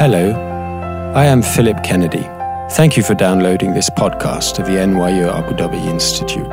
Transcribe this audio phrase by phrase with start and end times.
[0.00, 0.32] Hello,
[1.14, 2.26] I am Philip Kennedy.
[2.70, 6.48] Thank you for downloading this podcast of the NYU Abu Dhabi Institute.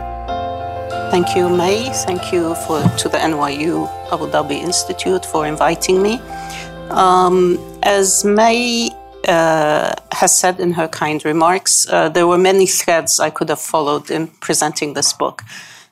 [1.12, 1.92] Thank you, May.
[1.92, 6.20] Thank you for to the NYU Abu Dhabi Institute for inviting me.
[6.90, 8.90] Um, as May
[9.28, 13.60] uh, has said in her kind remarks, uh, there were many threads I could have
[13.60, 15.42] followed in presenting this book.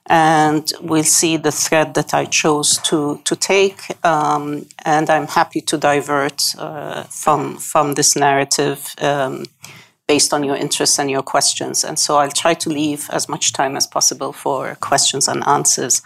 [0.07, 3.81] And we'll see the thread that I chose to, to take.
[4.05, 9.45] Um, and I'm happy to divert uh, from, from this narrative um,
[10.09, 11.85] based on your interests and your questions.
[11.85, 16.03] And so I'll try to leave as much time as possible for questions and answers.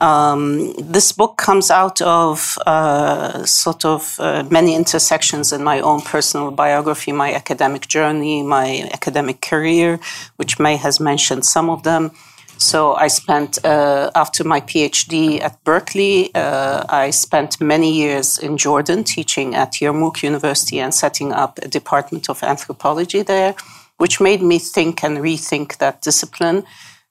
[0.00, 6.00] Um, this book comes out of uh, sort of uh, many intersections in my own
[6.00, 10.00] personal biography, my academic journey, my academic career,
[10.36, 12.12] which May has mentioned some of them.
[12.56, 18.58] So I spent, uh, after my PhD at Berkeley, uh, I spent many years in
[18.58, 23.54] Jordan teaching at Yarmouk University and setting up a department of anthropology there,
[23.96, 26.64] which made me think and rethink that discipline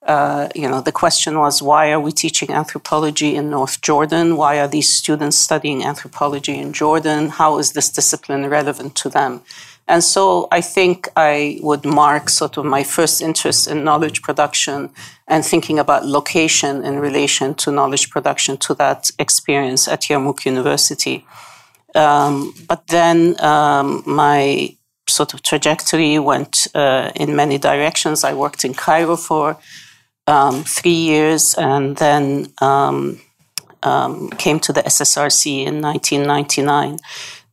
[0.06, 4.38] uh, you know, the question was why are we teaching anthropology in North Jordan?
[4.38, 7.30] Why are these students studying anthropology in Jordan?
[7.30, 9.42] How is this discipline relevant to them?
[9.90, 14.92] And so I think I would mark sort of my first interest in knowledge production
[15.28, 21.26] and thinking about location in relation to knowledge production to that experience at Yarmouk University.
[21.96, 28.24] Um, but then um, my sort of trajectory went uh, in many directions.
[28.24, 29.58] I worked in Cairo for
[30.30, 33.20] um, three years and then um,
[33.84, 37.00] um, came to the SSRC in 1999.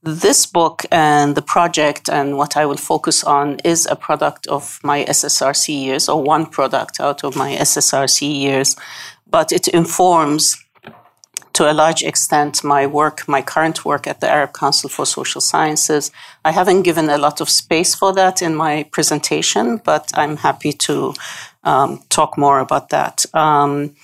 [0.03, 4.79] This book and the project and what I will focus on is a product of
[4.85, 8.77] my SSRC years, or one product out of my SSRC years,
[9.27, 10.57] but it informs
[11.55, 15.41] to a large extent my work, my current work at the Arab Council for Social
[15.41, 16.13] Sciences.
[16.45, 20.73] I haven't given a lot of space for that in my presentation, but I'm happy
[20.73, 21.15] to
[21.67, 23.27] um, talk more about that.
[23.35, 23.95] Um,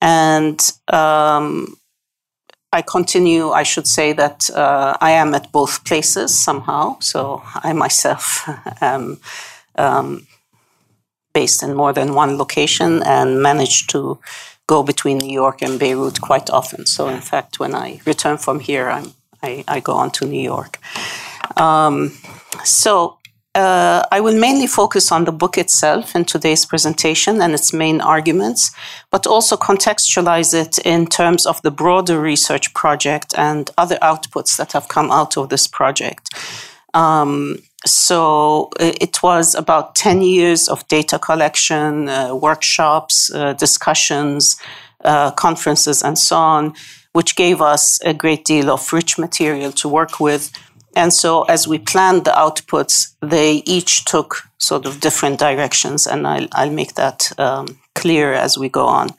[0.00, 1.76] and um,
[2.72, 6.98] I continue, I should say that uh, I am at both places somehow.
[7.00, 8.48] So I myself
[8.80, 9.20] am
[9.76, 10.26] um,
[11.32, 14.18] based in more than one location and manage to
[14.66, 16.86] go between New York and Beirut quite often.
[16.86, 19.12] So, in fact, when I return from here, I'm,
[19.42, 20.78] I, I go on to New York.
[21.56, 22.12] Um,
[22.64, 23.18] so,
[23.54, 28.00] uh, I will mainly focus on the book itself in today's presentation and its main
[28.00, 28.72] arguments,
[29.10, 34.72] but also contextualize it in terms of the broader research project and other outputs that
[34.72, 36.30] have come out of this project.
[36.94, 44.56] Um, so it was about 10 years of data collection, uh, workshops, uh, discussions,
[45.04, 46.74] uh, conferences, and so on,
[47.12, 50.50] which gave us a great deal of rich material to work with
[50.96, 56.26] and so as we planned the outputs, they each took sort of different directions, and
[56.26, 59.10] I'll, I'll make that um, clear as we go on.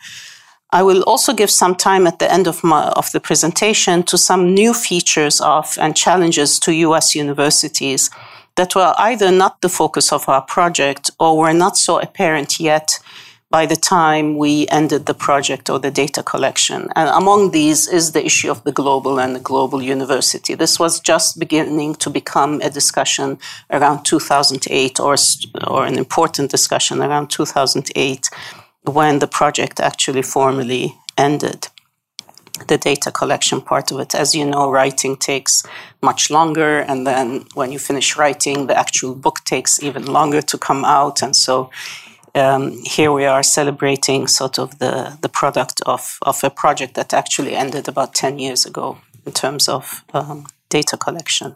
[0.72, 4.18] I will also give some time at the end of, my, of the presentation to
[4.18, 8.10] some new features of and challenges to US universities
[8.56, 13.00] that were either not the focus of our project or were not so apparent yet
[13.60, 16.90] by the time we ended the project or the data collection.
[17.00, 20.56] And among these is the issue of the global and the global university.
[20.56, 23.28] This was just beginning to become a discussion
[23.78, 25.16] around 2008 or,
[25.74, 28.30] or an important discussion around 2008
[28.98, 30.86] when the project actually formally
[31.18, 31.70] ended
[32.68, 34.14] the data collection part of it.
[34.16, 35.64] As you know, writing takes
[36.02, 40.58] much longer, and then when you finish writing, the actual book takes even longer to
[40.58, 41.22] come out.
[41.22, 41.70] And so
[42.36, 47.14] um, here we are celebrating sort of the, the product of, of a project that
[47.14, 51.56] actually ended about 10 years ago in terms of um, data collection.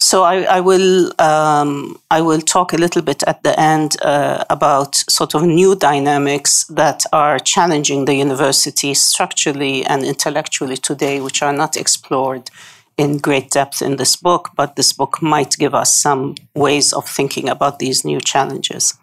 [0.00, 4.44] So I, I will um, I will talk a little bit at the end uh,
[4.48, 11.42] about sort of new dynamics that are challenging the university structurally and intellectually today, which
[11.42, 12.48] are not explored
[12.96, 17.08] in great depth in this book, but this book might give us some ways of
[17.08, 18.94] thinking about these new challenges.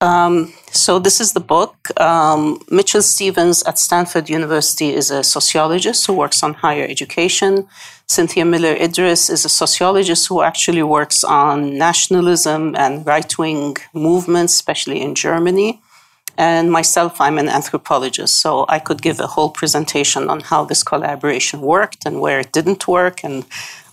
[0.00, 1.74] Um, so this is the book.
[2.00, 7.66] Um, Mitchell Stevens at Stanford University is a sociologist who works on higher education.
[8.06, 15.00] Cynthia Miller Idriss is a sociologist who actually works on nationalism and right-wing movements, especially
[15.00, 15.80] in Germany.
[16.36, 20.84] And myself, I'm an anthropologist, so I could give a whole presentation on how this
[20.84, 23.44] collaboration worked and where it didn't work and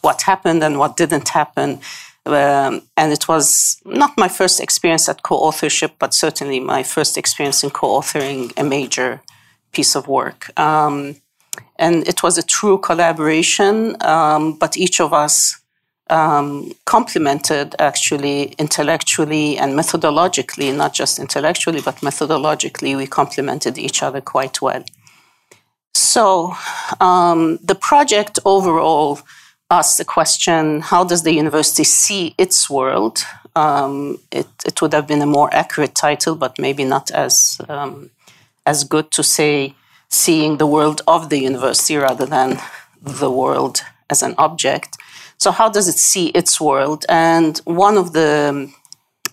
[0.02, 1.80] what happened and what didn't happen.
[2.26, 7.18] Um, and it was not my first experience at co authorship, but certainly my first
[7.18, 9.22] experience in co authoring a major
[9.72, 10.58] piece of work.
[10.60, 11.18] Um,
[11.78, 15.62] and it was a true collaboration, um, but each of us
[16.10, 24.22] um, complemented actually intellectually and methodologically, not just intellectually, but methodologically, we complemented each other
[24.22, 24.84] quite well.
[25.94, 26.54] So
[27.00, 29.20] um, the project overall
[29.70, 33.20] asks the question how does the university see its world?
[33.56, 38.10] Um, it, it, would have been a more accurate title, but maybe not as, um,
[38.66, 39.74] as good to say
[40.10, 42.60] seeing the world of the university rather than
[43.02, 44.98] the world as an object.
[45.38, 47.06] So, how does it see its world?
[47.08, 48.72] And one of the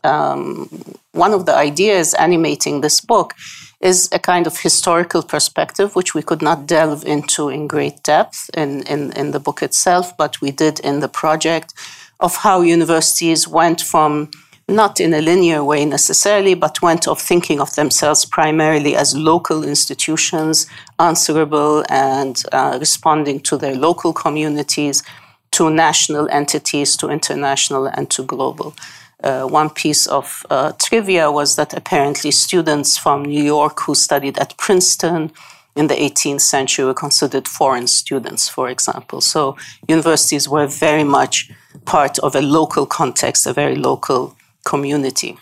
[0.05, 0.69] um,
[1.13, 3.35] one of the ideas animating this book
[3.83, 8.49] is a kind of historical perspective, which we could not delve into in great depth
[8.55, 11.75] in, in, in the book itself, but we did in the project
[12.21, 14.31] of how universities went from
[14.69, 19.65] not in a linear way necessarily, but went of thinking of themselves primarily as local
[19.65, 20.67] institutions,
[21.01, 25.03] answerable and uh, responding to their local communities,
[25.51, 28.75] to national entities, to international, and to global.
[29.23, 34.39] Uh, one piece of uh, trivia was that apparently students from New York who studied
[34.39, 35.31] at Princeton
[35.77, 39.21] in the 18th century were considered foreign students, for example.
[39.21, 39.57] So
[39.89, 41.51] universities were very much
[41.85, 45.39] part of a local context, a very local community.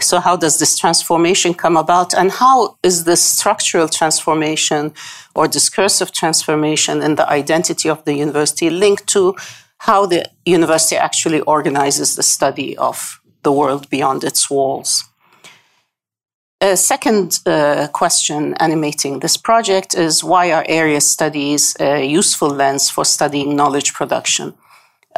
[0.00, 4.92] So, how does this transformation come about, and how is this structural transformation
[5.34, 9.34] or discursive transformation in the identity of the university linked to
[9.78, 15.04] how the university actually organizes the study of the world beyond its walls?
[16.60, 22.90] A second uh, question animating this project is why are area studies a useful lens
[22.90, 24.54] for studying knowledge production?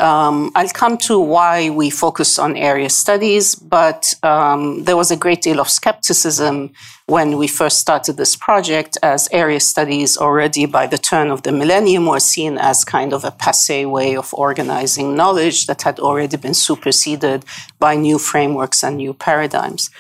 [0.00, 5.16] Um, I'll come to why we focus on area studies, but um, there was a
[5.16, 6.72] great deal of skepticism
[7.04, 11.52] when we first started this project, as area studies already by the turn of the
[11.52, 16.38] millennium were seen as kind of a passe way of organizing knowledge that had already
[16.38, 17.44] been superseded
[17.78, 19.90] by new frameworks and new paradigms,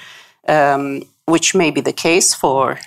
[0.48, 2.78] um, which may be the case for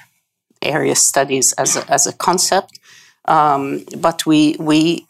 [0.63, 2.79] area studies as a, as a concept.
[3.25, 5.05] Um, but we, we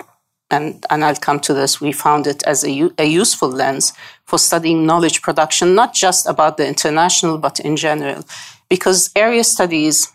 [0.53, 3.93] and, and I'll come to this, we found it as a, a useful lens
[4.25, 8.23] for studying knowledge production, not just about the international, but in general,
[8.69, 10.07] because area studies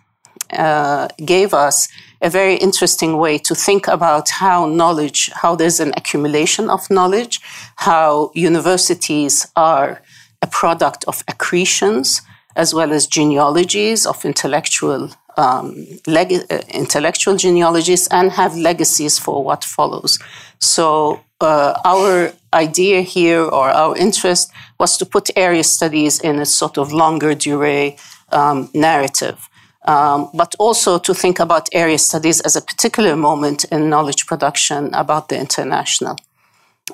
[0.53, 1.89] uh, gave us
[2.23, 7.41] a very interesting way to think about how knowledge, how there's an accumulation of knowledge,
[7.77, 10.01] how universities are
[10.43, 12.23] a product of accretions
[12.57, 19.45] as well as genealogies of intellectual um, leg- uh, intellectual genealogies and have legacies for
[19.45, 20.19] what follows.
[20.61, 24.51] So, uh, our idea here or our interest
[24.81, 27.97] was to put area studies in a sort of longue durée
[28.33, 29.49] um, narrative.
[29.87, 34.93] Um, but also to think about area studies as a particular moment in knowledge production
[34.93, 36.17] about the international.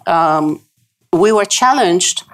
[0.07, 0.61] Um,
[1.13, 2.25] we were challenged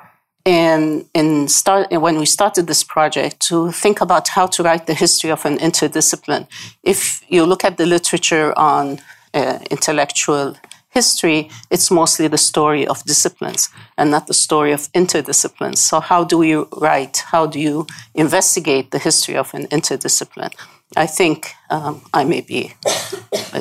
[0.45, 5.31] in start, when we started this project to think about how to write the history
[5.31, 6.47] of an interdiscipline.
[6.83, 9.01] If you look at the literature on
[9.35, 10.57] uh, intellectual
[10.89, 15.79] history, it's mostly the story of disciplines and not the story of interdisciplines.
[15.79, 17.23] So, how do you write?
[17.27, 20.55] How do you investigate the history of an interdiscipline?
[20.97, 22.73] I think um, I may be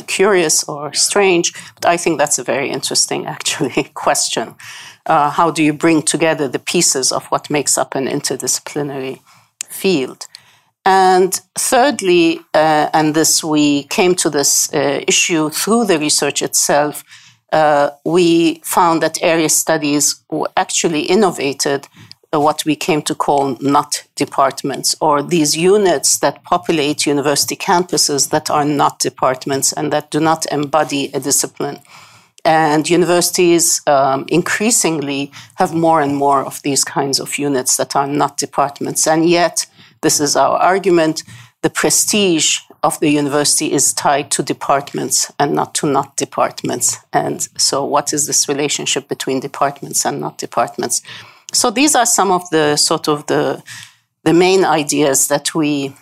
[0.07, 4.55] curious or strange, but I think that's a very interesting, actually, question
[5.09, 9.19] uh, how do you bring together the pieces of what makes up an interdisciplinary
[9.67, 10.27] field?
[10.85, 17.03] And thirdly, uh, and this we came to this uh, issue through the research itself,
[17.51, 21.87] uh, we found that area studies were actually innovated
[22.31, 28.49] what we came to call not departments, or these units that populate university campuses that
[28.49, 31.79] are not departments and that do not embody a discipline.
[32.45, 38.07] And universities um, increasingly have more and more of these kinds of units that are
[38.07, 39.07] not departments.
[39.07, 39.65] And yet,
[40.01, 41.23] this is our argument
[41.61, 46.97] the prestige of the university is tied to departments and not to not departments.
[47.11, 51.01] And so, what is this relationship between departments and not departments?
[51.51, 53.63] So, these are some of the sort of the,
[54.23, 55.95] the main ideas that we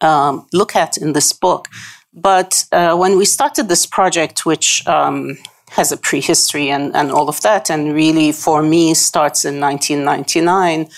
[0.00, 1.68] um, look at in this book.
[2.12, 5.38] But uh, when we started this project, which um,
[5.70, 10.88] has a prehistory and, and all of that, and really for me starts in 1999,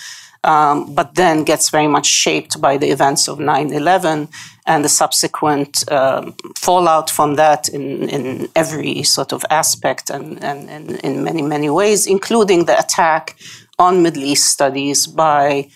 [0.45, 4.29] um, but then gets very much shaped by the events of 9 11
[4.67, 10.69] and the subsequent um, fallout from that in, in every sort of aspect and, and,
[10.69, 13.37] and in many, many ways, including the attack
[13.79, 15.69] on Middle East studies by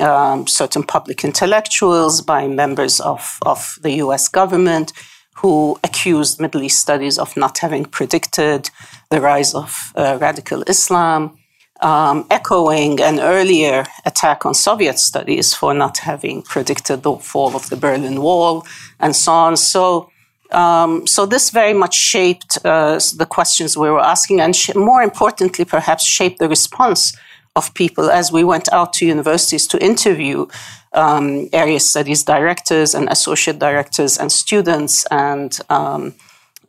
[0.00, 4.92] um, certain public intellectuals, by members of, of the US government
[5.36, 8.70] who accused Middle East studies of not having predicted
[9.10, 11.38] the rise of uh, radical Islam
[11.80, 17.68] um, echoing an earlier attack on Soviet studies for not having predicted the fall of
[17.70, 18.66] the Berlin Wall
[19.00, 19.56] and so on.
[19.56, 20.10] So,
[20.50, 25.02] um, so this very much shaped uh, the questions we were asking, and sh- more
[25.02, 27.16] importantly, perhaps shaped the response
[27.54, 30.46] of people as we went out to universities to interview
[30.92, 36.14] um, area studies directors and associate directors and students and um,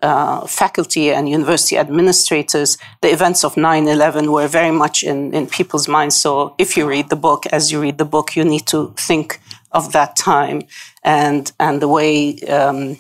[0.01, 5.47] uh, faculty and university administrators, the events of 9 11 were very much in, in
[5.47, 6.15] people's minds.
[6.15, 9.39] So if you read the book, as you read the book, you need to think
[9.71, 10.63] of that time
[11.03, 12.97] and, and the way um,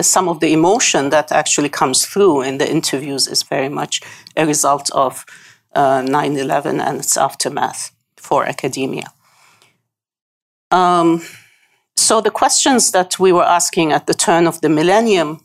[0.00, 4.00] some of the emotion that actually comes through in the interviews is very much
[4.36, 5.24] a result of
[5.74, 9.12] uh, 9 11 and its aftermath for academia.
[10.70, 11.22] Um,
[11.96, 15.40] so the questions that we were asking at the turn of the millennium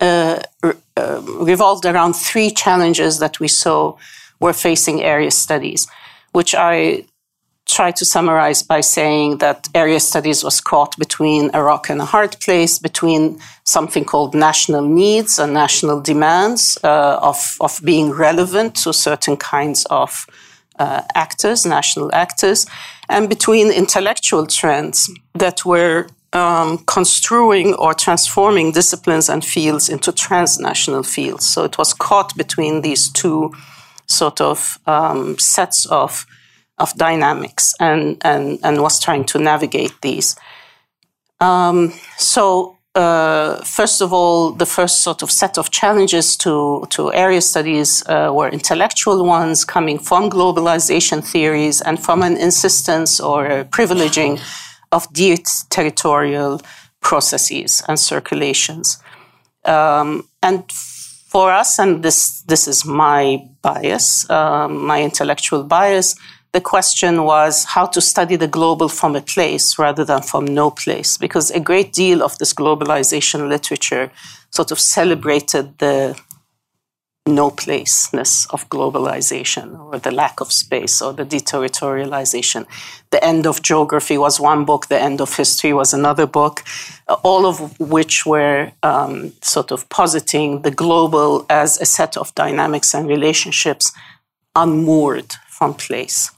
[0.00, 3.96] uh, uh, revolved around three challenges that we saw
[4.40, 5.86] were facing area studies,
[6.32, 7.04] which I
[7.66, 12.04] try to summarize by saying that area studies was caught between a rock and a
[12.04, 18.74] hard place, between something called national needs and national demands uh, of, of being relevant
[18.74, 20.26] to certain kinds of
[20.78, 22.66] uh, actors, national actors,
[23.08, 31.02] and between intellectual trends that were um, construing or transforming disciplines and fields into transnational
[31.02, 31.44] fields.
[31.46, 33.52] So it was caught between these two
[34.06, 36.26] sort of um, sets of
[36.78, 40.36] of dynamics and, and and was trying to navigate these.
[41.40, 47.12] Um, so uh, first of all, the first sort of set of challenges to, to
[47.12, 53.64] area studies uh, were intellectual ones coming from globalization theories and from an insistence or
[53.70, 54.40] privileging
[54.92, 55.08] of
[55.70, 56.60] territorial
[57.00, 58.98] processes and circulations.
[59.64, 66.16] Um, and for us, and this, this is my bias, um, my intellectual bias,
[66.52, 70.70] the question was how to study the global from a place rather than from no
[70.70, 74.10] place, because a great deal of this globalization literature
[74.50, 76.20] sort of celebrated the
[77.30, 82.66] no placeness of globalization or the lack of space or the deterritorialization.
[83.10, 86.62] The End of Geography was one book, The End of History was another book,
[87.22, 92.94] all of which were um, sort of positing the global as a set of dynamics
[92.94, 93.92] and relationships
[94.54, 96.30] unmoored from place.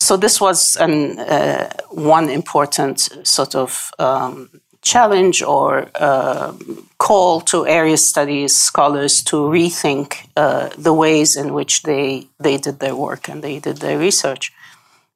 [0.00, 4.48] So this was an, uh, one important sort of um,
[4.82, 6.52] challenge or uh,
[6.98, 12.78] call to area studies scholars to rethink uh, the ways in which they, they did
[12.78, 14.52] their work and they did their research.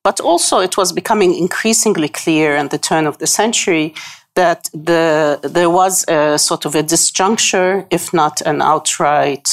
[0.02, 3.94] But also, it was becoming increasingly clear at the turn of the century
[4.34, 9.48] that the, there was a sort of a disjuncture, if not an outright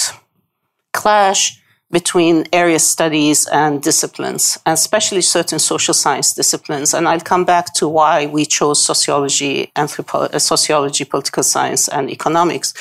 [0.93, 1.58] clash,
[1.91, 6.93] between area studies and disciplines, and especially certain social science disciplines.
[6.93, 12.09] And I'll come back to why we chose sociology, anthropo- uh, sociology, political science, and
[12.09, 12.73] economics.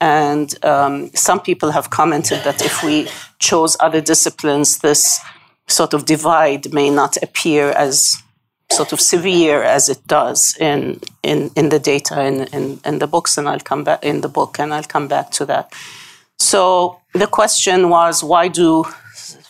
[0.00, 5.20] And um, some people have commented that if we chose other disciplines, this
[5.68, 8.22] sort of divide may not appear as
[8.70, 13.06] sort of severe as it does in in, in the data in, in, in the
[13.06, 15.72] books, and I'll come back in the book, and I'll come back to that.
[16.38, 18.84] So the question was why do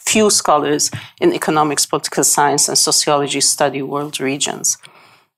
[0.06, 0.90] few scholars
[1.20, 4.78] in economics, political science, and sociology study world regions?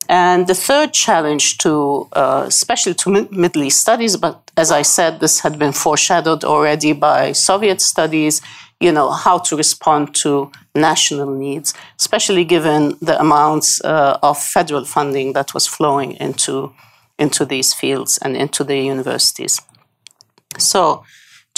[0.09, 5.21] And the third challenge to, uh, especially to Middle East studies, but as I said,
[5.21, 8.43] this had been foreshadowed already by Soviet studies,
[8.81, 14.85] you know, how to respond to national needs, especially given the amounts uh, of federal
[14.85, 16.73] funding that was flowing into,
[17.19, 19.61] into these fields and into the universities.
[20.59, 21.05] So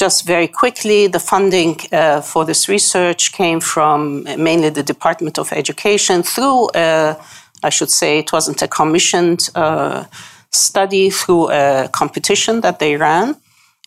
[0.03, 5.53] just very quickly, the funding uh, for this research came from mainly the Department of
[5.53, 7.15] Education through, uh,
[7.63, 10.05] I should say, it wasn't a commissioned uh,
[10.51, 13.37] study, through a competition that they ran,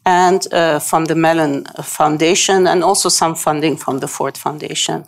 [0.06, 5.04] and uh, from the Mellon Foundation, and also some funding from the Ford Foundation.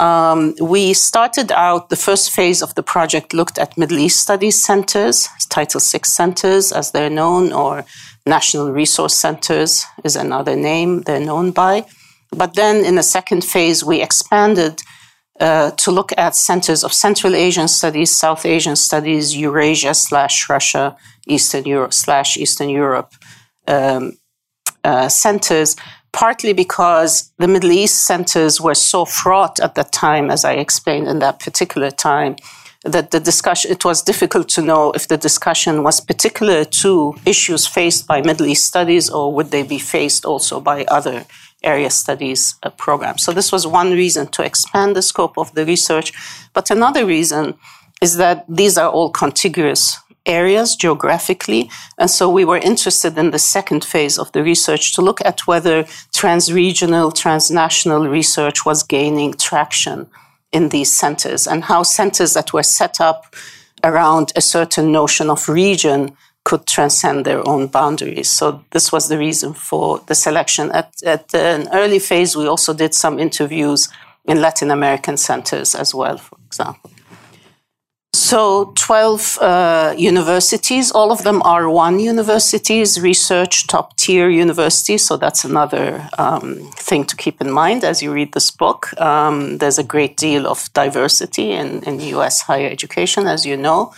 [0.00, 4.60] Um, we started out, the first phase of the project looked at Middle East Studies
[4.60, 7.84] centers, Title VI centers as they're known, or
[8.26, 11.84] National Resource Centers is another name they're known by.
[12.30, 14.82] But then in the second phase, we expanded
[15.40, 20.96] uh, to look at centers of Central Asian studies, South Asian studies, Eurasia slash Russia,
[21.26, 23.12] Eastern Europe slash Eastern Europe
[23.66, 24.12] um,
[24.84, 25.76] uh, centers,
[26.12, 31.08] partly because the Middle East centers were so fraught at that time, as I explained
[31.08, 32.36] in that particular time,
[32.84, 37.66] that the discussion, it was difficult to know if the discussion was particular to issues
[37.66, 41.24] faced by Middle East studies or would they be faced also by other
[41.62, 43.22] area studies uh, programs.
[43.22, 46.12] So this was one reason to expand the scope of the research.
[46.52, 47.54] But another reason
[48.02, 51.70] is that these are all contiguous areas geographically.
[51.98, 55.46] And so we were interested in the second phase of the research to look at
[55.46, 60.06] whether transregional, transnational research was gaining traction
[60.54, 63.34] in these centers and how centers that were set up
[63.82, 68.30] around a certain notion of region could transcend their own boundaries.
[68.30, 70.70] So this was the reason for the selection.
[70.72, 73.88] At, at an early phase, we also did some interviews
[74.26, 76.90] in Latin American centers as well, for example.
[78.14, 85.04] So 12 uh, universities, all of them R1 universities, research top tier universities.
[85.04, 88.96] So that's another um, thing to keep in mind as you read this book.
[89.00, 93.92] Um, there's a great deal of diversity in, in US higher education, as you know.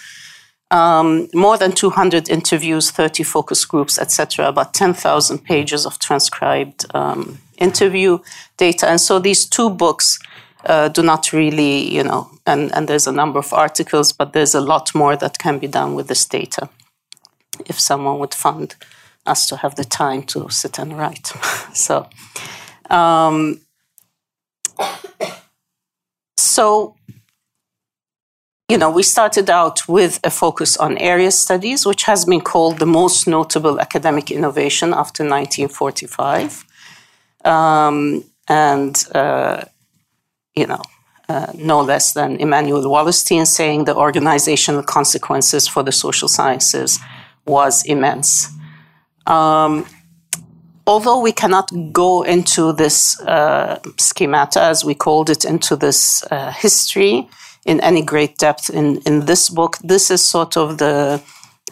[0.70, 4.48] Um, more than 200 interviews, 30 focus groups, etc.
[4.48, 8.20] About 10,000 pages of transcribed um, interview
[8.56, 8.88] data.
[8.88, 10.18] And so these two books
[10.66, 14.54] uh, do not really, you know, and, and there's a number of articles, but there's
[14.54, 16.68] a lot more that can be done with this data
[17.66, 18.74] if someone would fund
[19.24, 21.26] us to have the time to sit and write.
[21.72, 22.08] so,
[22.90, 23.60] um,
[26.36, 26.96] so,
[28.68, 32.78] you know, we started out with a focus on area studies, which has been called
[32.78, 36.64] the most notable academic innovation after 1945.
[37.44, 39.64] Um, and uh,
[40.56, 40.82] you know,
[41.28, 46.98] uh, no less than Immanuel Wallerstein saying the organizational consequences for the social sciences
[47.46, 48.48] was immense.
[49.26, 49.86] Um,
[50.86, 56.52] although we cannot go into this uh, schemata, as we called it, into this uh,
[56.52, 57.28] history
[57.64, 61.20] in any great depth in, in this book, this is sort of the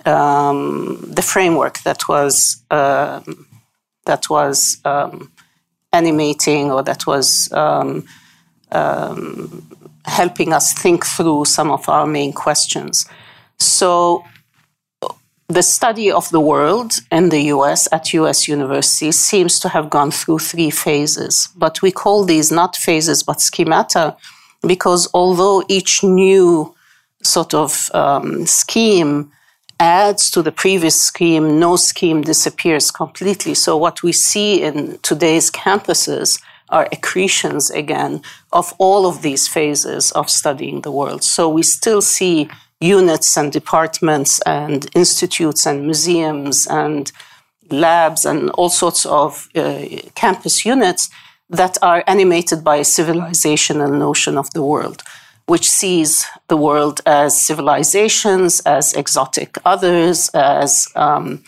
[0.05, 3.47] um, the framework that was um,
[4.05, 5.33] that was um,
[5.93, 7.51] animating or that was
[8.75, 9.67] um,
[10.05, 13.07] helping us think through some of our main questions.
[13.59, 14.25] So,
[15.49, 20.11] the study of the world in the US at US universities seems to have gone
[20.11, 24.17] through three phases, but we call these not phases but schemata
[24.67, 26.75] because although each new
[27.23, 29.31] sort of um, scheme
[29.81, 33.55] adds to the previous scheme, no scheme disappears completely.
[33.55, 36.41] So, what we see in today's campuses
[36.75, 41.23] are accretions again of all of these phases of studying the world.
[41.23, 42.49] So we still see
[42.81, 47.13] units and departments and institutes and museums and
[47.71, 49.85] labs and all sorts of uh,
[50.15, 51.09] campus units
[51.49, 55.03] that are animated by a civilizational notion of the world,
[55.47, 61.43] which sees the world as civilizations, as exotic others, as um,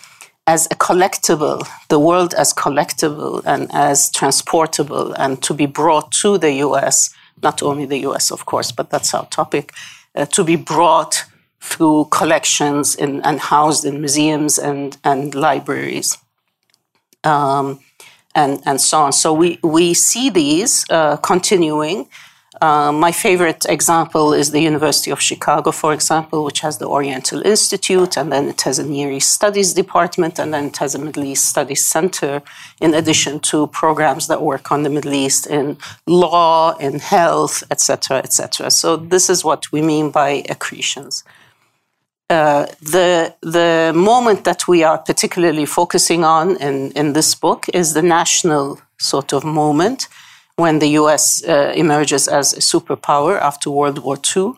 [0.47, 6.39] as a collectible, the world as collectible and as transportable and to be brought to
[6.39, 7.11] the US,
[7.43, 9.73] not only the US, of course, but that's our topic,
[10.15, 11.25] uh, to be brought
[11.61, 16.17] through collections in, and housed in museums and, and libraries.
[17.25, 17.81] Um,
[18.37, 19.13] and, and so on.
[19.13, 22.07] So we, we see these uh, continuing
[22.61, 27.42] uh, my favorite example is the University of Chicago, for example, which has the Oriental
[27.45, 30.99] Institute, and then it has a Near East Studies department, and then it has a
[30.99, 32.42] Middle East Studies Center,
[32.81, 38.19] in addition to programs that work on the Middle East in law, in health, etc.,
[38.19, 38.71] etc.
[38.71, 41.25] So this is what we mean by accretions.
[42.29, 47.95] Uh, the the moment that we are particularly focusing on in, in this book is
[47.95, 50.09] the national sort of moment
[50.57, 54.55] when the US uh, emerges as a superpower after World War II,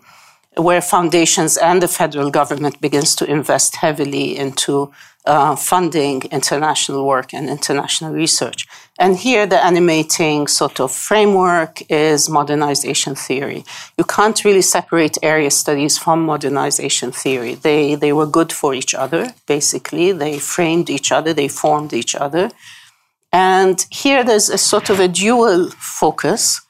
[0.56, 4.92] where foundations and the federal government begins to invest heavily into
[5.24, 8.66] uh, funding international work and international research.
[8.98, 13.64] And here, the animating sort of framework is modernization theory.
[13.98, 17.54] You can't really separate area studies from modernization theory.
[17.54, 20.12] They, they were good for each other, basically.
[20.12, 22.50] They framed each other, they formed each other.
[23.32, 26.60] And here there's a sort of a dual focus.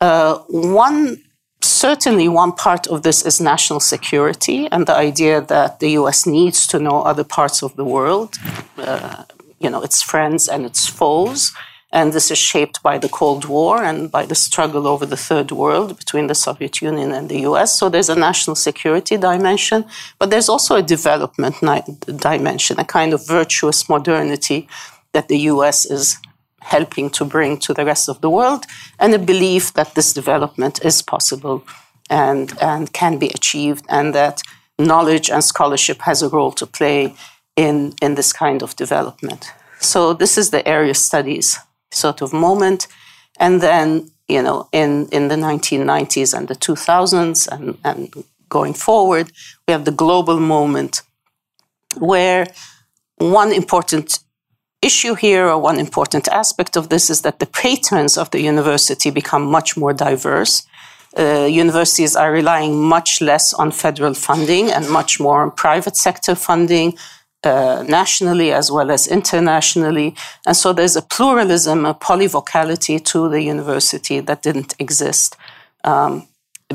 [0.00, 1.22] Uh, one,
[1.62, 6.66] certainly one part of this is national security and the idea that the US needs
[6.68, 8.36] to know other parts of the world,
[8.78, 9.24] uh,
[9.58, 11.52] you know, its friends and its foes,
[11.92, 15.50] And this is shaped by the Cold War and by the struggle over the Third
[15.52, 17.78] World between the Soviet Union and the US.
[17.78, 19.84] So there's a national security dimension,
[20.18, 21.56] but there's also a development
[22.20, 24.68] dimension, a kind of virtuous modernity
[25.16, 26.18] that the US is
[26.60, 28.62] helping to bring to the rest of the world,
[28.98, 31.58] and a belief that this development is possible
[32.10, 34.42] and, and can be achieved, and that
[34.78, 37.14] knowledge and scholarship has a role to play
[37.56, 39.52] in, in this kind of development.
[39.80, 41.58] So this is the area studies
[41.90, 42.86] sort of moment.
[43.38, 49.32] And then, you know, in, in the 1990s and the 2000s and, and going forward,
[49.66, 51.02] we have the global moment
[51.98, 52.46] where
[53.16, 54.18] one important
[54.86, 59.10] issue here or one important aspect of this is that the patrons of the university
[59.10, 60.66] become much more diverse.
[61.18, 66.34] Uh, universities are relying much less on federal funding and much more on private sector
[66.34, 66.96] funding,
[67.42, 70.14] uh, nationally as well as internationally.
[70.46, 75.36] And so there's a pluralism, a polyvocality to the university that didn't exist
[75.84, 76.28] um,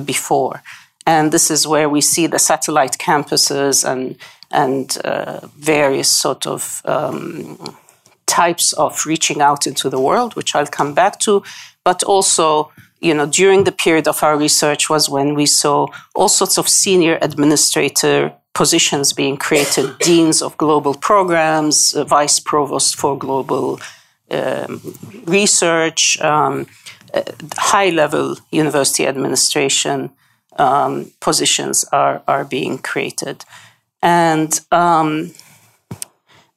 [0.06, 0.62] before.
[1.06, 4.18] And this is where we see the satellite campuses and,
[4.52, 7.58] and uh, various sort of um,
[8.32, 11.44] types of reaching out into the world, which I'll come back to,
[11.84, 16.30] but also you know, during the period of our research was when we saw all
[16.30, 23.18] sorts of senior administrator positions being created deans of global programs, uh, vice provost for
[23.18, 23.80] global
[24.30, 24.80] um,
[25.26, 26.68] research, um,
[27.14, 27.24] uh,
[27.58, 30.12] high level university administration
[30.58, 33.44] um, positions are, are being created.
[34.04, 35.32] And um,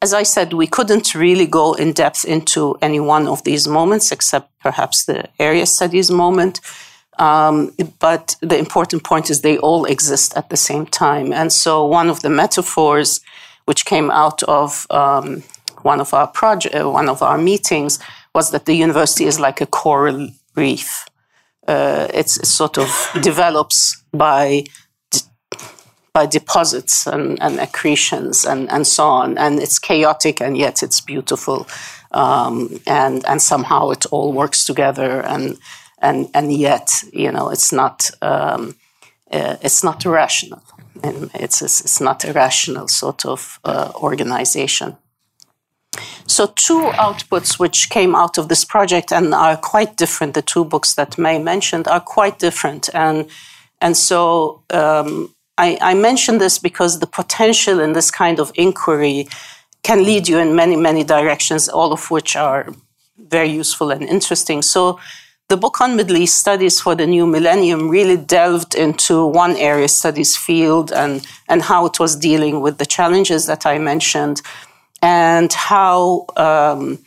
[0.04, 4.12] as I said, we couldn't really go in depth into any one of these moments
[4.12, 6.60] except perhaps the area studies moment.
[7.18, 11.32] Um, but the important point is they all exist at the same time.
[11.32, 13.20] And so one of the metaphors
[13.64, 15.42] which came out of um,
[15.82, 17.98] one of our project, uh, one of our meetings,
[18.34, 21.06] was that the university is like a coral reef.
[21.66, 22.88] Uh, it sort of
[23.22, 24.64] develops by
[26.14, 31.00] by deposits and, and accretions and, and so on, and it's chaotic and yet it's
[31.00, 31.66] beautiful,
[32.12, 35.58] um, and and somehow it all works together and
[35.98, 38.76] and and yet you know it's not um,
[39.32, 40.62] uh, it's not rational
[41.02, 44.96] and it's it's not a rational sort of uh, organization.
[46.26, 50.34] So two outputs which came out of this project and are quite different.
[50.34, 53.28] The two books that May mentioned are quite different, and
[53.80, 59.28] and so um, I, I mention this because the potential in this kind of inquiry
[59.82, 62.68] can lead you in many many directions, all of which are
[63.18, 64.62] very useful and interesting.
[64.62, 64.98] So
[65.48, 69.88] the book on Middle East studies for the new millennium really delved into one area
[69.88, 74.40] studies field and, and how it was dealing with the challenges that I mentioned
[75.02, 76.98] and how um,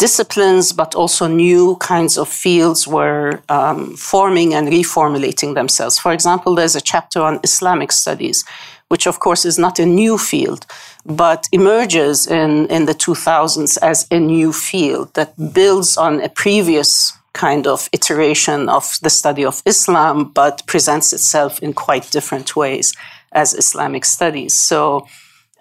[0.00, 5.98] disciplines, but also new kinds of fields were um, forming and reformulating themselves.
[5.98, 8.44] For example, there's a chapter on Islamic studies,
[8.88, 10.66] which of course is not a new field,
[11.04, 17.12] but emerges in, in the 2000s as a new field that builds on a previous
[17.32, 22.94] kind of iteration of the study of Islam, but presents itself in quite different ways
[23.32, 24.54] as Islamic studies.
[24.54, 25.06] So,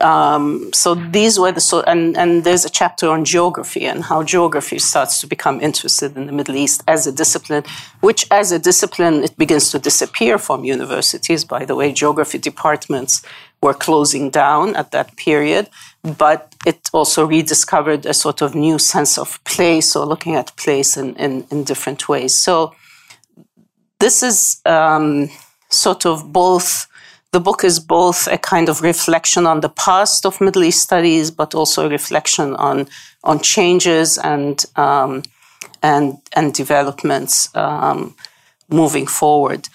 [0.01, 4.23] um, so these were the so, and, and there's a chapter on geography and how
[4.23, 7.63] geography starts to become interested in the Middle East as a discipline,
[7.99, 11.43] which as a discipline it begins to disappear from universities.
[11.43, 13.21] By the way, geography departments
[13.61, 15.69] were closing down at that period,
[16.17, 20.95] but it also rediscovered a sort of new sense of place or looking at place
[20.95, 22.37] in, in, in different ways.
[22.37, 22.73] So
[23.99, 25.29] this is um,
[25.69, 26.87] sort of both.
[27.31, 31.31] The book is both a kind of reflection on the past of Middle East studies,
[31.31, 32.87] but also a reflection on
[33.23, 35.23] on changes and um,
[35.81, 38.15] and and developments um,
[38.69, 39.69] moving forward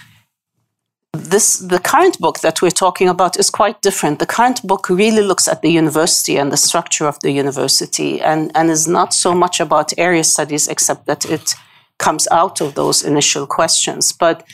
[1.15, 4.19] this the current book that we're talking about is quite different.
[4.19, 8.51] The current book really looks at the university and the structure of the university and,
[8.55, 11.55] and is not so much about area studies, except that it
[11.99, 14.13] comes out of those initial questions.
[14.13, 14.45] But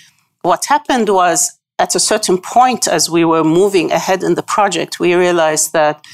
[0.42, 5.00] what happened was at a certain point, as we were moving ahead in the project,
[5.00, 6.04] we realized that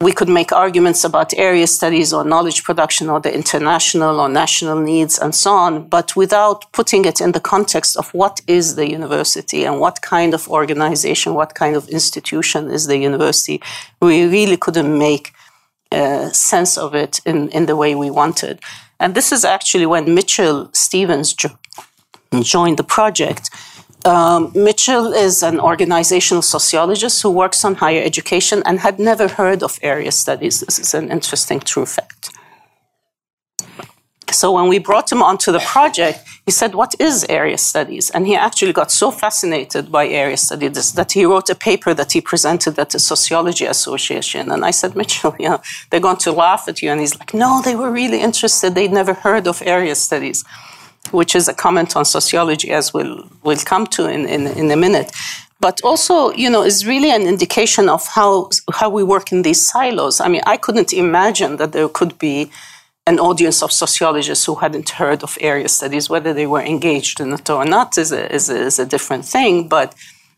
[0.00, 4.78] we could make arguments about area studies or knowledge production or the international or national
[4.78, 8.88] needs and so on, but without putting it in the context of what is the
[8.88, 13.60] university and what kind of organization, what kind of institution is the university.
[14.00, 15.32] We really couldn't make
[15.90, 18.60] uh, sense of it in, in the way we wanted.
[19.00, 21.58] And this is actually when Mitchell Stevens jo-
[22.42, 23.50] joined the project
[24.04, 29.62] um, Mitchell is an organizational sociologist who works on higher education and had never heard
[29.62, 30.60] of area studies.
[30.60, 32.30] This is an interesting true fact.
[34.30, 38.10] So when we brought him onto the project, he said, What is area studies?
[38.10, 42.12] And he actually got so fascinated by area studies that he wrote a paper that
[42.12, 44.50] he presented at the Sociology Association.
[44.52, 46.90] And I said, Mitchell, you know, they're going to laugh at you.
[46.90, 48.74] And he's like, No, they were really interested.
[48.74, 50.44] They'd never heard of area studies,
[51.10, 54.76] which is a comment on sociology, as we'll, we'll come to in, in, in a
[54.76, 55.10] minute.
[55.60, 59.60] But also you know is really an indication of how how we work in these
[59.60, 60.20] silos.
[60.20, 62.48] I mean i couldn't imagine that there could be
[63.08, 67.32] an audience of sociologists who hadn't heard of area studies whether they were engaged in
[67.32, 69.66] it or not is a, is a, is a different thing.
[69.66, 69.94] But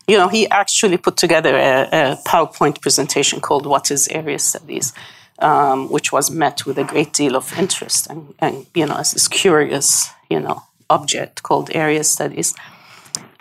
[0.07, 4.93] you know he actually put together a, a powerpoint presentation called what is area studies
[5.39, 9.11] um, which was met with a great deal of interest and, and you know as
[9.11, 12.53] this curious you know object called area studies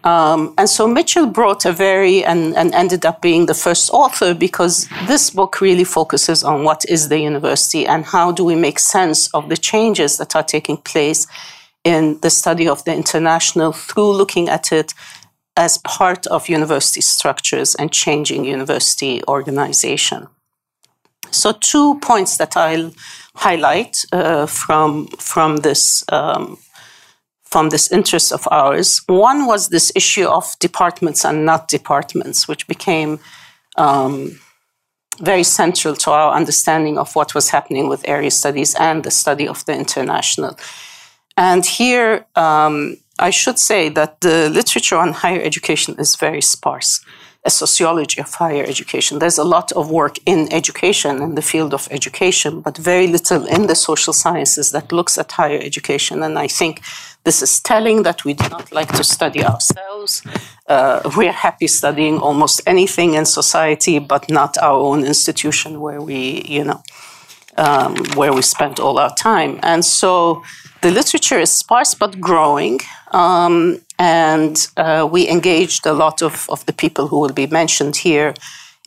[0.02, 4.32] um, and so Mitchell brought a very, and, and ended up being the first author
[4.32, 8.78] because this book really focuses on what is the university and how do we make
[8.78, 11.26] sense of the changes that are taking place
[11.84, 14.94] in the study of the international through looking at it
[15.56, 20.28] as part of university structures and changing university organization.
[21.30, 22.92] So, two points that I'll
[23.34, 26.58] highlight uh, from, from this um,
[27.50, 29.02] from this interest of ours.
[29.06, 33.18] One was this issue of departments and not departments, which became
[33.76, 34.38] um,
[35.20, 39.48] very central to our understanding of what was happening with area studies and the study
[39.48, 40.56] of the international.
[41.36, 47.00] And here, um, I should say that the literature on higher education is very sparse
[47.44, 49.18] a sociology of higher education.
[49.18, 53.46] There's a lot of work in education, in the field of education, but very little
[53.46, 56.22] in the social sciences that looks at higher education.
[56.22, 56.82] And I think
[57.24, 60.22] this is telling that we do not like to study ourselves.
[60.66, 66.42] Uh, we're happy studying almost anything in society, but not our own institution where we,
[66.46, 66.82] you know,
[67.58, 69.58] um, where we spend all our time.
[69.62, 70.42] And so
[70.82, 72.80] the literature is sparse but growing.
[73.12, 77.96] Um, and uh, we engaged a lot of, of the people who will be mentioned
[77.96, 78.34] here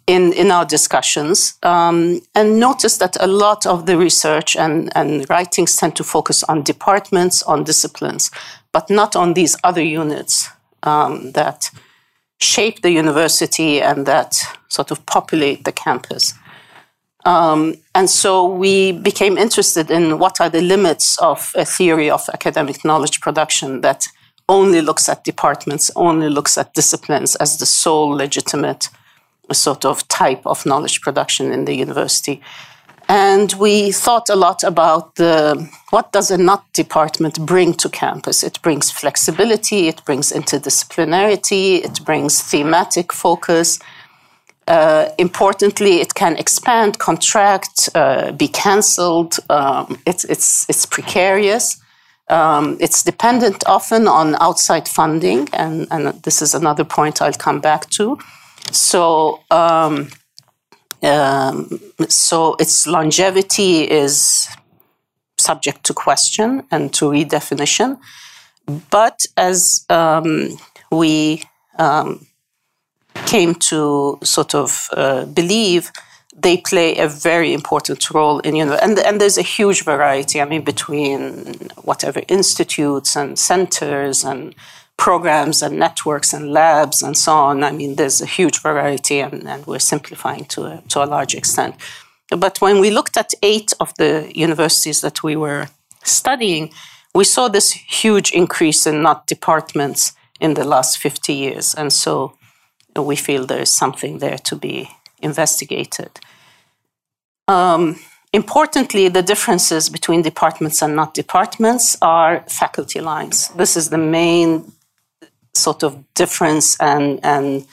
[0.07, 5.29] in, in our discussions um, and noticed that a lot of the research and, and
[5.29, 8.29] writings tend to focus on departments, on disciplines,
[8.71, 10.49] but not on these other units
[10.83, 11.69] um, that
[12.39, 14.35] shape the university and that
[14.67, 16.33] sort of populate the campus.
[17.25, 22.27] Um, and so we became interested in what are the limits of a theory of
[22.33, 24.07] academic knowledge production that
[24.49, 28.89] only looks at departments, only looks at disciplines as the sole legitimate
[29.51, 32.41] sort of type of knowledge production in the university.
[33.09, 38.43] And we thought a lot about the, what does a not department bring to campus?
[38.43, 43.79] It brings flexibility, it brings interdisciplinarity, it brings thematic focus.
[44.67, 49.37] Uh, importantly, it can expand, contract, uh, be cancelled.
[49.49, 51.81] Um, it's, it's, it's precarious.
[52.29, 57.59] Um, it's dependent often on outside funding, and, and, this is another point I'll come
[57.59, 58.17] back to.
[58.73, 60.09] So, um,
[61.03, 64.47] um, so its longevity is
[65.37, 67.99] subject to question and to redefinition.
[68.89, 70.57] But as um,
[70.91, 71.43] we
[71.77, 72.25] um,
[73.25, 75.91] came to sort of uh, believe,
[76.35, 80.41] they play a very important role in you know and, and there's a huge variety
[80.41, 84.55] i mean between whatever institutes and centers and
[84.97, 89.47] programs and networks and labs and so on i mean there's a huge variety and,
[89.47, 91.75] and we're simplifying to a, to a large extent
[92.37, 95.67] but when we looked at eight of the universities that we were
[96.03, 96.71] studying
[97.15, 102.37] we saw this huge increase in not departments in the last 50 years and so
[103.01, 104.89] we feel there's something there to be
[105.21, 106.19] investigated.
[107.47, 107.99] Um,
[108.31, 113.49] importantly, the differences between departments and not departments are faculty lines.
[113.49, 114.71] This is the main
[115.53, 117.65] sort of difference and, and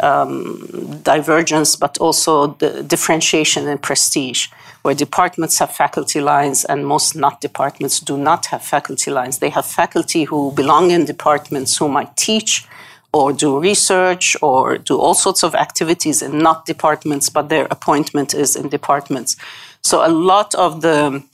[0.00, 4.48] um, divergence, but also the differentiation and prestige,
[4.82, 9.38] where departments have faculty lines and most not departments do not have faculty lines.
[9.38, 12.66] They have faculty who belong in departments who might teach
[13.12, 18.34] or do research or do all sorts of activities in not departments, but their appointment
[18.34, 19.36] is in departments.
[19.82, 21.24] So a lot of the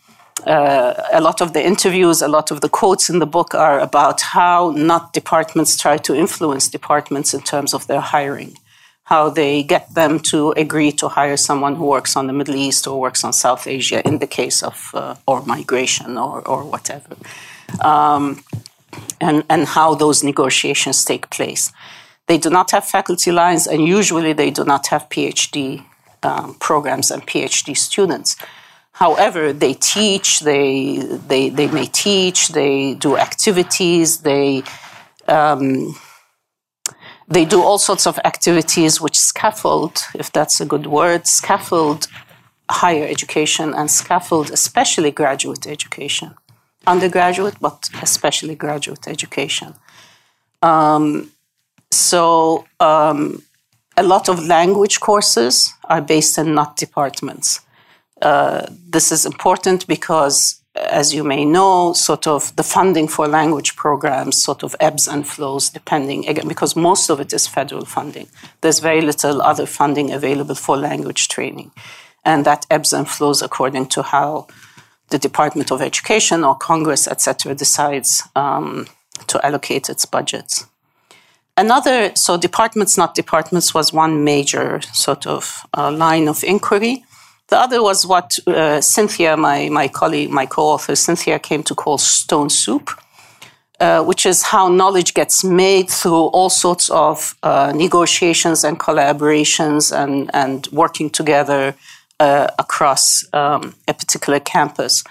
[0.47, 3.79] uh, a lot of the interviews, a lot of the quotes in the book are
[3.79, 8.59] about how not departments try to influence departments in terms of their hiring,
[9.05, 12.87] how they get them to agree to hire someone who works on the Middle East
[12.87, 17.17] or works on South Asia in the case of uh, or migration or or whatever.
[17.81, 18.43] Um,
[19.21, 21.73] and, and how those negotiations take place.
[22.27, 25.85] They do not have faculty lines, and usually they do not have PhD
[26.23, 28.37] um, programs and PhD students.
[28.95, 34.63] However, they teach, they, they, they may teach, they do activities, they,
[35.27, 35.97] um,
[37.27, 42.07] they do all sorts of activities which scaffold, if that's a good word, scaffold
[42.71, 46.35] higher education and scaffold especially graduate education.
[46.87, 49.75] Undergraduate, but especially graduate education.
[50.63, 51.33] Um,
[51.91, 53.43] so, um,
[53.97, 57.61] a lot of language courses are based in not departments.
[58.25, 63.77] Uh, this is important because, as you may know, sort of the funding for language
[63.77, 68.27] programs sort of ebbs and flows depending, again, because most of it is federal funding.
[68.63, 71.71] There's very little other funding available for language training.
[72.25, 74.47] And that ebbs and flows according to how
[75.11, 78.87] the Department of Education or Congress, etc., decides um,
[79.27, 80.67] to allocate its budgets.
[81.57, 87.05] Another, so departments, not departments, was one major sort of uh, line of inquiry.
[87.49, 91.75] The other was what uh, Cynthia, my, my colleague, my co author, Cynthia, came to
[91.75, 92.91] call stone soup,
[93.81, 99.95] uh, which is how knowledge gets made through all sorts of uh, negotiations and collaborations
[99.95, 101.75] and, and working together
[102.19, 105.05] uh, across um, a particular campus.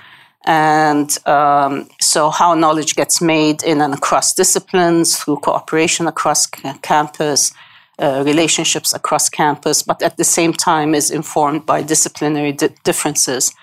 [0.45, 6.47] And um, so, how knowledge gets made in and across disciplines through cooperation across
[6.81, 7.53] campus,
[7.99, 13.53] uh, relationships across campus, but at the same time is informed by disciplinary di- differences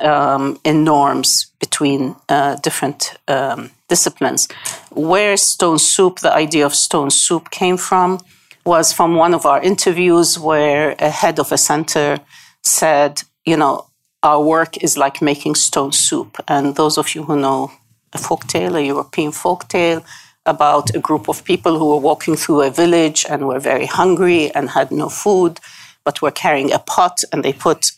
[0.00, 4.48] um, in norms between uh, different um, disciplines.
[4.90, 8.20] Where Stone Soup, the idea of Stone Soup came from,
[8.64, 12.18] was from one of our interviews where a head of a center
[12.62, 13.86] said, you know,
[14.22, 16.36] our work is like making stone soup.
[16.48, 17.70] And those of you who know
[18.12, 20.04] a folktale, a European folktale,
[20.48, 24.50] about a group of people who were walking through a village and were very hungry
[24.54, 25.60] and had no food,
[26.04, 27.92] but were carrying a pot and they put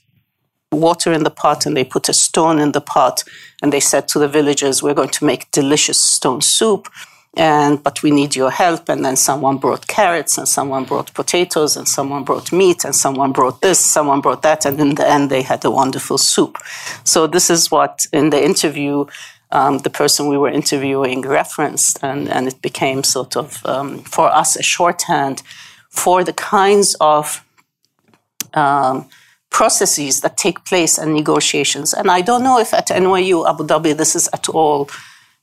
[0.72, 3.24] water in the pot and they put a stone in the pot
[3.62, 6.88] and they said to the villagers, We're going to make delicious stone soup
[7.36, 8.88] and but we need your help.
[8.88, 13.32] And then someone brought carrots and someone brought potatoes and someone brought meat and someone
[13.32, 16.58] brought this someone brought that and in the end they had a wonderful soup.
[17.04, 19.06] So this is what in the interview
[19.52, 24.28] um, the person we were interviewing referenced and, and it became sort of um, for
[24.28, 25.42] us a shorthand
[25.88, 27.44] for the kinds of
[28.54, 29.08] um,
[29.50, 33.96] processes that take place and negotiations and i don't know if at nyu abu dhabi
[33.96, 34.88] this is at all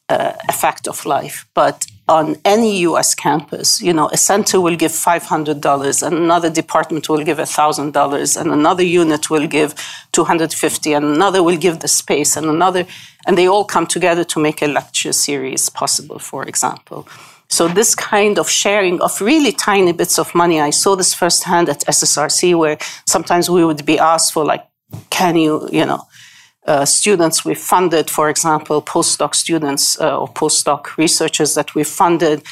[0.09, 1.45] uh, a fact of life.
[1.53, 7.09] But on any US campus, you know, a center will give $500 and another department
[7.09, 9.75] will give $1,000 and another unit will give
[10.13, 12.85] 250 and another will give the space and another,
[13.25, 17.07] and they all come together to make a lecture series possible, for example.
[17.49, 21.69] So this kind of sharing of really tiny bits of money, I saw this firsthand
[21.69, 24.65] at SSRC where sometimes we would be asked for like,
[25.09, 26.07] can you, you know,
[26.67, 32.43] uh, students we funded, for example, postdoc students uh, or postdoc researchers that we funded,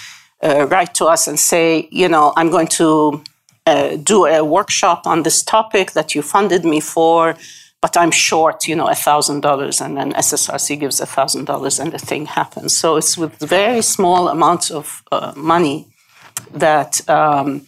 [0.43, 3.21] uh, write to us and say, you know, I'm going to
[3.65, 7.35] uh, do a workshop on this topic that you funded me for,
[7.81, 9.85] but I'm short, you know, $1,000.
[9.85, 12.77] And then SSRC gives $1,000 and the thing happens.
[12.77, 15.87] So it's with very small amounts of uh, money
[16.53, 17.07] that.
[17.09, 17.67] Um,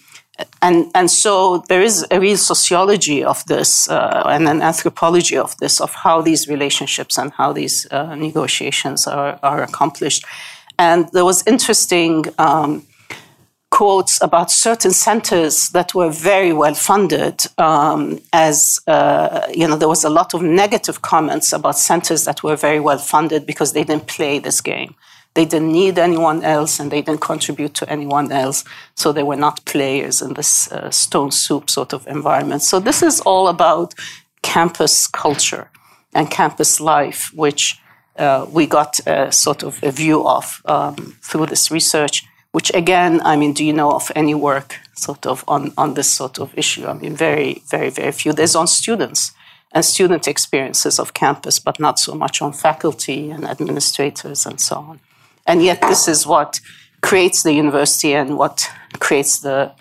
[0.61, 5.55] and and so there is a real sociology of this uh, and an anthropology of
[5.57, 10.25] this of how these relationships and how these uh, negotiations are, are accomplished.
[10.79, 12.85] And there was interesting um,
[13.71, 19.89] quotes about certain centers that were very well funded um, as uh, you know there
[19.89, 23.83] was a lot of negative comments about centers that were very well funded because they
[23.83, 24.95] didn't play this game
[25.37, 28.63] they didn't need anyone else and they didn't contribute to anyone else.
[28.95, 32.63] So they were not players in this uh, stone soup sort of environment.
[32.63, 33.93] So this is all about
[34.41, 35.69] campus culture
[36.15, 37.79] and campus life, which
[38.17, 42.25] uh, we got a sort of a view of um, through this research.
[42.51, 46.09] Which again, I mean, do you know of any work sort of on, on this
[46.09, 46.87] sort of issue?
[46.87, 48.33] I mean, very, very, very few.
[48.33, 49.33] There's on students
[49.71, 54.77] and student experiences of campus, but not so much on faculty and administrators and so
[54.77, 54.99] on.
[55.47, 56.59] And yet, this is what
[57.01, 59.71] creates the university and what creates the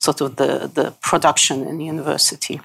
[0.00, 2.60] sort of the, the production in the university.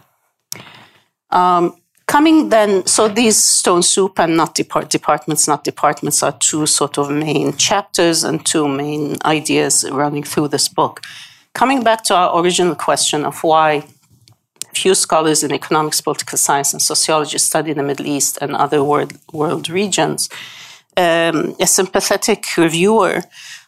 [1.32, 1.76] Um,
[2.06, 7.00] coming then, so these stone soup and not depart, departments, not departments are two sort
[7.00, 11.02] of main chapters and two main ideas running through this book.
[11.54, 13.84] Coming back to our original question of why
[14.74, 19.14] few scholars in economics, political science, and sociology study the Middle East and other world,
[19.32, 20.30] world regions,
[20.98, 23.24] um, a sympathetic reviewer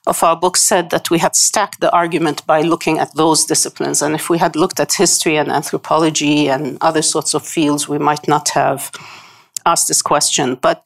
[0.07, 4.01] of our book said that we had stacked the argument by looking at those disciplines.
[4.01, 7.97] And if we had looked at history and anthropology and other sorts of fields, we
[7.97, 8.91] might not have
[9.65, 10.83] asked this question, but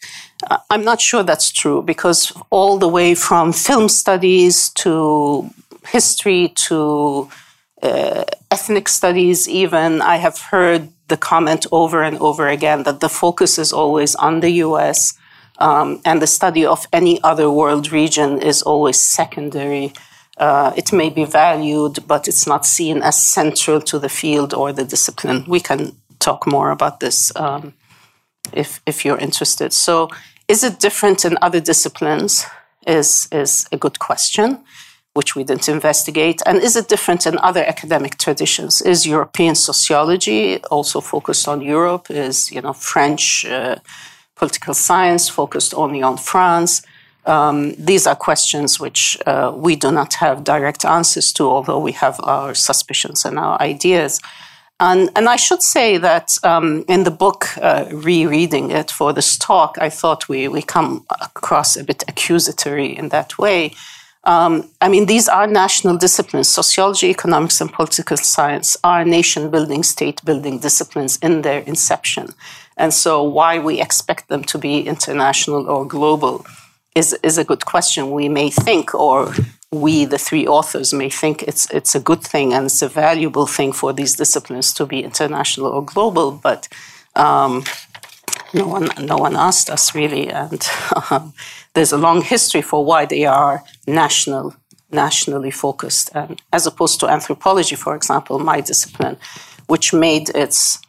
[0.49, 5.49] uh, I'm not sure that's true because all the way from film studies to
[5.85, 7.29] history to
[7.81, 13.09] uh, ethnic studies, even, I have heard the comment over and over again that the
[13.09, 15.13] focus is always on the US
[15.59, 19.93] um, and the study of any other world region is always secondary.
[20.37, 24.71] Uh, it may be valued, but it's not seen as central to the field or
[24.71, 25.43] the discipline.
[25.47, 27.73] We can talk more about this um,
[28.53, 29.73] if, if you're interested.
[29.73, 30.09] So,
[30.47, 32.45] is it different in other disciplines?
[32.87, 34.59] Is, is a good question
[35.13, 36.41] which we didn't investigate?
[36.45, 38.81] And is it different in other academic traditions?
[38.81, 42.09] Is European sociology also focused on Europe?
[42.09, 43.75] Is you know French uh,
[44.39, 46.81] political science focused only on France?
[47.25, 51.91] Um, these are questions which uh, we do not have direct answers to, although we
[51.91, 54.19] have our suspicions and our ideas.
[54.79, 59.37] And, and I should say that um, in the book, uh, rereading it for this
[59.37, 63.73] talk, I thought we, we come across a bit accusatory in that way.
[64.23, 66.47] Um, I mean, these are national disciplines.
[66.47, 72.33] Sociology, economics, and political science are nation building, state building disciplines in their inception.
[72.79, 76.45] And so, why we expect them to be international or global
[76.95, 78.11] is, is a good question.
[78.11, 79.33] We may think, or
[79.71, 83.47] we, the three authors, may think it's, it's a good thing and it's a valuable
[83.47, 86.69] thing for these disciplines to be international or global, but
[87.15, 87.65] um,
[88.53, 90.29] no, one, no one asked us really.
[90.29, 90.65] And
[91.11, 91.33] um,
[91.73, 94.55] there's a long history for why they are national,
[94.89, 99.17] nationally focused, and as opposed to anthropology, for example, my discipline,
[99.67, 100.79] which made its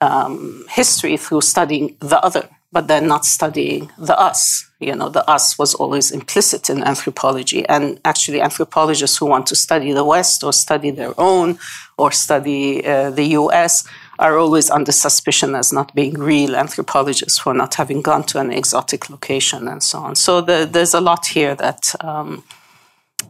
[0.00, 4.66] um, history through studying the other, but then not studying the us.
[4.78, 9.56] You know, the us was always implicit in anthropology, and actually, anthropologists who want to
[9.56, 11.58] study the West or study their own
[11.98, 13.86] or study uh, the U.S
[14.20, 18.52] are always under suspicion as not being real anthropologists for not having gone to an
[18.52, 20.14] exotic location and so on.
[20.14, 22.44] So the, there's a lot here that um,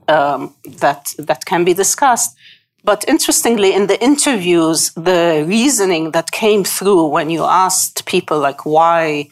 [0.08, 2.36] um, that that can be discussed.
[2.82, 8.64] But interestingly, in the interviews, the reasoning that came through when you asked people like
[8.64, 9.28] why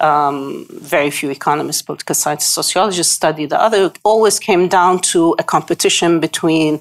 [0.00, 5.42] um, very few economists, political scientists, sociologists study the other, always came down to a
[5.42, 6.80] competition between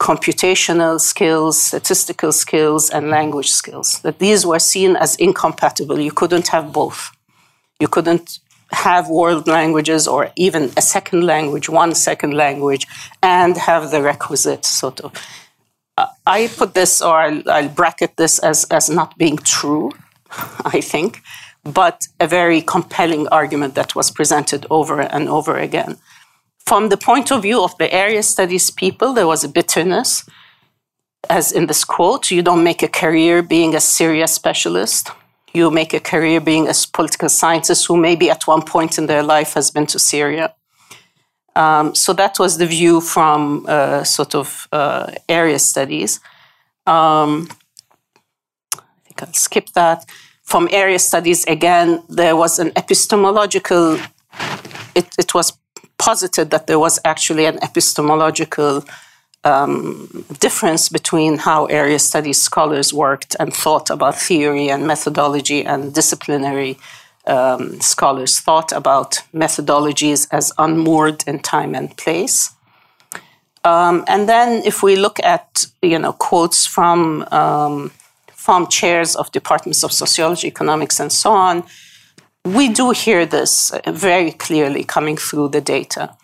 [0.00, 4.00] computational skills, statistical skills, and language skills.
[4.00, 6.00] That these were seen as incompatible.
[6.00, 7.10] You couldn't have both.
[7.78, 8.38] You couldn't
[8.72, 12.86] have world languages or even a second language, one second language,
[13.22, 15.12] and have the requisite sort of.
[16.30, 19.90] I put this, or I'll, I'll bracket this as, as not being true,
[20.76, 21.22] I think,
[21.64, 25.96] but a very compelling argument that was presented over and over again.
[26.64, 30.24] From the point of view of the area studies people, there was a bitterness,
[31.28, 35.10] as in this quote you don't make a career being a Syria specialist.
[35.52, 39.24] You make a career being a political scientist who maybe at one point in their
[39.24, 40.54] life has been to Syria.
[41.56, 46.20] Um, so that was the view from uh, sort of uh, area studies.
[46.86, 47.48] Um,
[48.74, 50.04] I think I'll skip that.
[50.42, 53.98] From area studies, again, there was an epistemological,
[54.94, 55.52] it, it was
[55.98, 58.84] posited that there was actually an epistemological
[59.44, 65.94] um, difference between how area studies scholars worked and thought about theory and methodology, and
[65.94, 66.78] disciplinary
[67.26, 72.52] um, scholars thought about methodologies as unmoored in time and place.
[73.64, 77.90] Um, and then, if we look at you know quotes from um,
[78.32, 81.64] from chairs of departments of sociology, economics, and so on,
[82.44, 86.16] we do hear this very clearly coming through the data.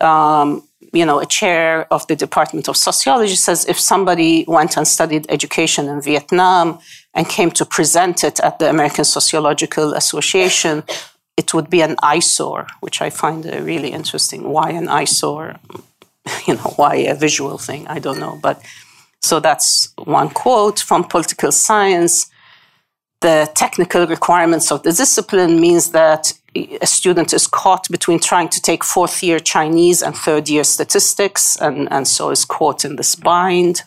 [0.00, 4.86] Um, you know, a chair of the Department of Sociology says if somebody went and
[4.86, 6.78] studied education in Vietnam
[7.14, 10.82] and came to present it at the American Sociological Association,
[11.36, 14.48] it would be an eyesore, which I find really interesting.
[14.48, 15.56] Why an eyesore?
[16.46, 17.86] You know, why a visual thing?
[17.88, 18.38] I don't know.
[18.40, 18.62] But
[19.20, 22.30] so that's one quote from political science
[23.20, 28.60] the technical requirements of the discipline means that a student is caught between trying to
[28.60, 33.14] take fourth year Chinese and third year statistics, and, and so is caught in this
[33.14, 33.82] bind.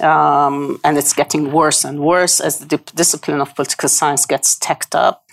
[0.00, 4.94] Um, and it's getting worse and worse as the discipline of political science gets teched
[4.94, 5.24] up.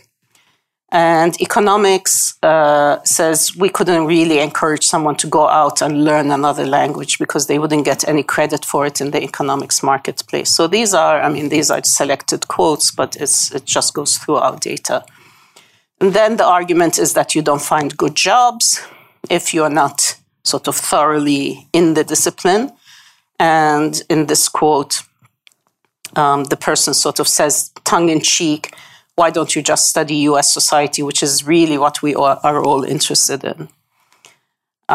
[0.90, 6.66] And economics uh, says we couldn't really encourage someone to go out and learn another
[6.66, 10.50] language because they wouldn't get any credit for it in the economics marketplace.
[10.50, 14.56] So these are, I mean, these are selected quotes, but it just goes through our
[14.56, 15.04] data.
[16.00, 18.82] And then the argument is that you don't find good jobs
[19.30, 22.72] if you're not sort of thoroughly in the discipline.
[23.40, 25.02] And in this quote,
[26.16, 28.74] um, the person sort of says, tongue in cheek,
[29.18, 33.44] why don't you just study US society, which is really what we are all interested
[33.44, 33.68] in?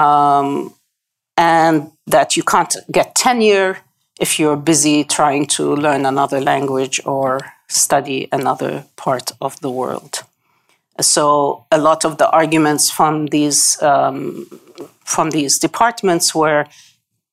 [0.01, 0.75] Um,
[1.37, 3.79] and that you can't get tenure
[4.21, 10.21] if you're busy trying to learn another language or study another part of the world.
[11.01, 14.47] So a lot of the arguments from these um,
[15.05, 16.67] from these departments were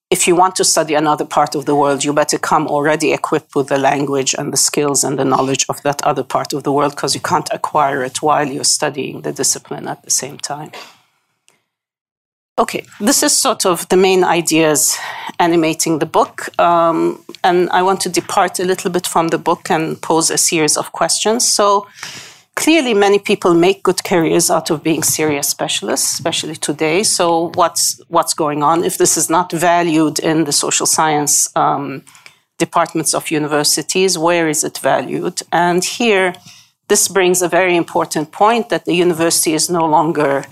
[0.10, 3.56] if you want to study another part of the world, you better come already equipped
[3.56, 6.72] with the language and the skills and the knowledge of that other part of the
[6.72, 10.72] world because you can't acquire it while you're studying the discipline at the same time.
[12.58, 14.98] Okay, this is sort of the main ideas
[15.40, 16.50] animating the book.
[16.60, 20.38] Um, and I want to depart a little bit from the book and pose a
[20.38, 21.48] series of questions.
[21.48, 21.88] So,
[22.60, 27.04] clearly many people make good careers out of being Syria specialists, especially today.
[27.04, 32.04] So what's what's going on if this is not valued in the social science um,
[32.58, 34.18] departments of universities?
[34.18, 35.38] Where is it valued?
[35.52, 36.34] And here,
[36.90, 40.44] this brings a very important point that the university is no longer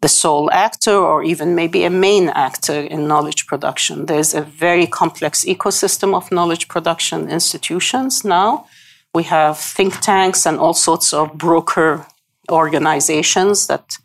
[0.00, 4.06] the sole actor or even maybe a main actor in knowledge production.
[4.06, 8.66] There's a very complex ecosystem of knowledge production institutions now
[9.14, 12.06] we have think tanks and all sorts of broker
[12.50, 13.98] organizations that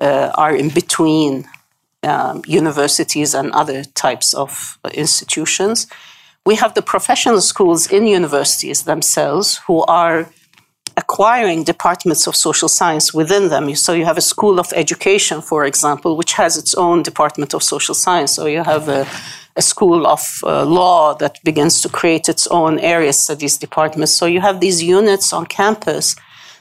[0.00, 1.48] uh, are in between
[2.02, 5.86] um, universities and other types of institutions.
[6.44, 10.28] We have the professional schools in universities themselves who are
[10.96, 13.72] acquiring departments of social science within them.
[13.76, 17.62] So you have a school of education, for example, which has its own department of
[17.62, 18.32] social science.
[18.34, 19.06] So you have a
[19.58, 24.12] a school of uh, law that begins to create its own area studies departments.
[24.12, 26.16] So you have these units on campus,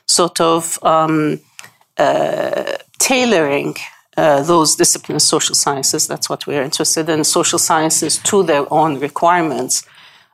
[0.08, 1.40] sort of um,
[1.98, 3.76] uh, tailoring
[4.18, 6.08] uh, those disciplines, social sciences.
[6.08, 9.86] That's what we're interested in, social sciences to their own requirements.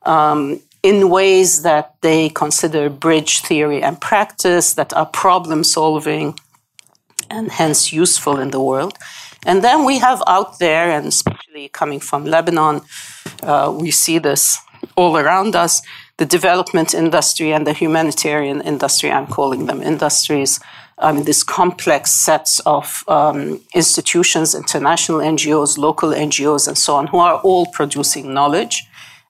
[0.03, 6.37] Um, in ways that they consider bridge theory and practice that are problem solving
[7.29, 8.97] and hence useful in the world.
[9.45, 12.81] And then we have out there, and especially coming from Lebanon,
[13.43, 14.57] uh, we see this
[14.95, 15.81] all around us
[16.17, 19.11] the development industry and the humanitarian industry.
[19.11, 20.59] I'm calling them industries.
[20.99, 27.07] I mean, this complex sets of um, institutions, international NGOs, local NGOs, and so on,
[27.07, 28.85] who are all producing knowledge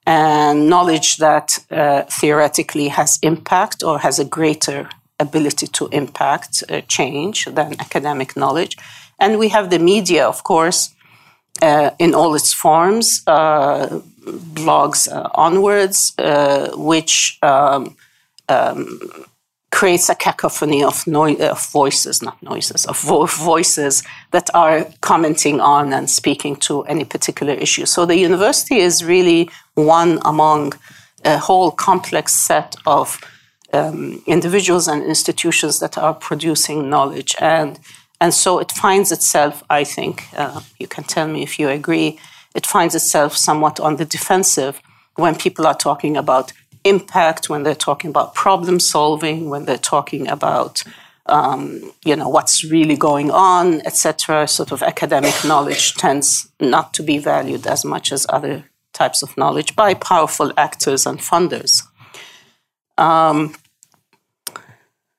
[0.05, 4.89] and knowledge that uh, theoretically has impact or has a greater
[5.19, 8.75] ability to impact uh, change than academic knowledge.
[9.23, 10.89] And we have the media, of course,
[11.61, 14.01] uh, in all its forms, uh,
[14.53, 17.95] blogs uh, onwards, uh, which um,
[18.49, 18.99] um,
[19.71, 25.61] creates a cacophony of, no- of, voices, not noises, of vo- voices that are commenting
[25.61, 27.85] on and speaking to any particular issue.
[27.85, 30.73] So the university is really one among
[31.23, 33.21] a whole complex set of
[33.71, 37.35] um, individuals and institutions that are producing knowledge.
[37.39, 37.79] And
[38.23, 42.17] and so it finds itself, I think, uh, you can tell me if you agree,
[42.55, 44.81] it finds itself somewhat on the defensive
[45.15, 46.53] when people are talking about
[46.85, 50.83] impact, when they're talking about problem solving, when they're talking about
[51.25, 54.47] um, you know what's really going on, etc.
[54.47, 58.63] Sort of academic knowledge tends not to be valued as much as other
[58.93, 61.83] types of knowledge by powerful actors and funders.
[62.97, 63.55] Um,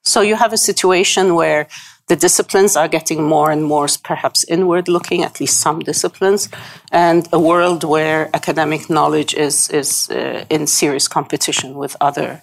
[0.04, 1.68] so you have a situation where
[2.06, 6.48] the disciplines are getting more and more perhaps inward looking, at least some disciplines,
[6.92, 12.42] and a world where academic knowledge is, is uh, in serious competition with other,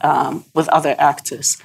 [0.00, 1.58] um, with other actors.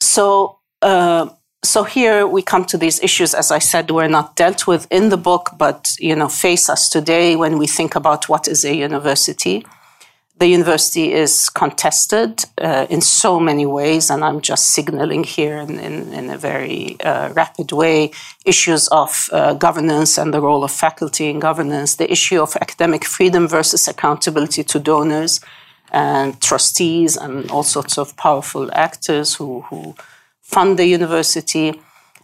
[0.00, 1.30] So, uh,
[1.64, 5.08] so here we come to these issues, as I said, were not dealt with in
[5.08, 8.74] the book, but you know, face us today when we think about what is a
[8.74, 9.64] university
[10.44, 15.78] the university is contested uh, in so many ways, and I'm just signaling here in,
[15.78, 18.10] in, in a very uh, rapid way
[18.44, 23.06] issues of uh, governance and the role of faculty in governance, the issue of academic
[23.06, 25.40] freedom versus accountability to donors
[25.92, 29.94] and trustees and all sorts of powerful actors who, who
[30.42, 31.80] fund the university.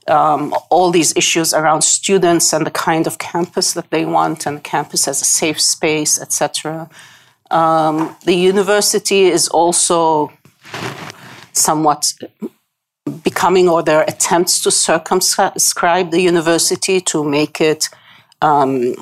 [0.08, 4.62] Um, all these issues around students and the kind of campus that they want, and
[4.62, 6.90] campus as a safe space, etc.
[7.50, 10.32] Um, the university is also
[11.52, 12.12] somewhat
[13.24, 17.88] becoming, or there are attempts to circumscribe the university to make it
[18.40, 18.94] um,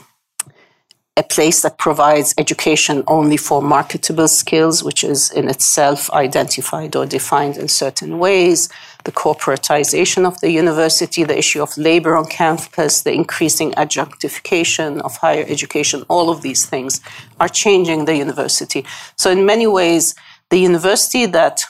[1.16, 7.06] a place that provides education only for marketable skills, which is in itself identified or
[7.06, 8.68] defined in certain ways,
[9.04, 15.16] the corporatization of the university, the issue of labor on campus, the increasing adjunctification of
[15.16, 17.00] higher education, all of these things
[17.40, 18.84] are changing the university.
[19.16, 20.14] So, in many ways,
[20.50, 21.62] the university that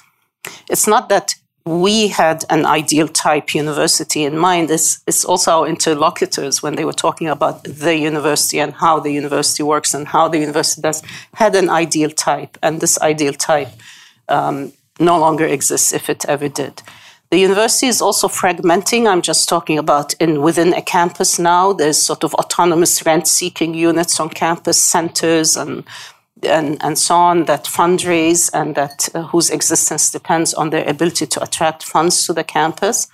[0.69, 4.71] it's not that we had an ideal type university in mind.
[4.71, 9.13] It's, it's also our interlocutors when they were talking about the university and how the
[9.13, 11.03] university works and how the university does
[11.35, 13.69] had an ideal type, and this ideal type
[14.29, 16.83] um, no longer exists if it ever did.
[17.31, 19.07] The university is also fragmenting.
[19.07, 21.75] I'm just talking about in within a campus now.
[21.75, 25.85] There's sort of autonomous rent-seeking units on campus, centers, and
[26.43, 31.27] and, and so on that fundraise and that uh, whose existence depends on their ability
[31.27, 33.09] to attract funds to the campus.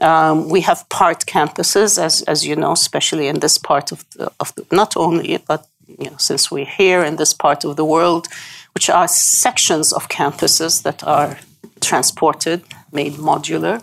[0.00, 4.32] Um, we have part campuses, as as you know, especially in this part of the,
[4.40, 7.84] of the, not only but you know since we're here in this part of the
[7.84, 8.26] world,
[8.74, 11.38] which are sections of campuses that are
[11.80, 12.62] transported,
[12.94, 13.82] made modular,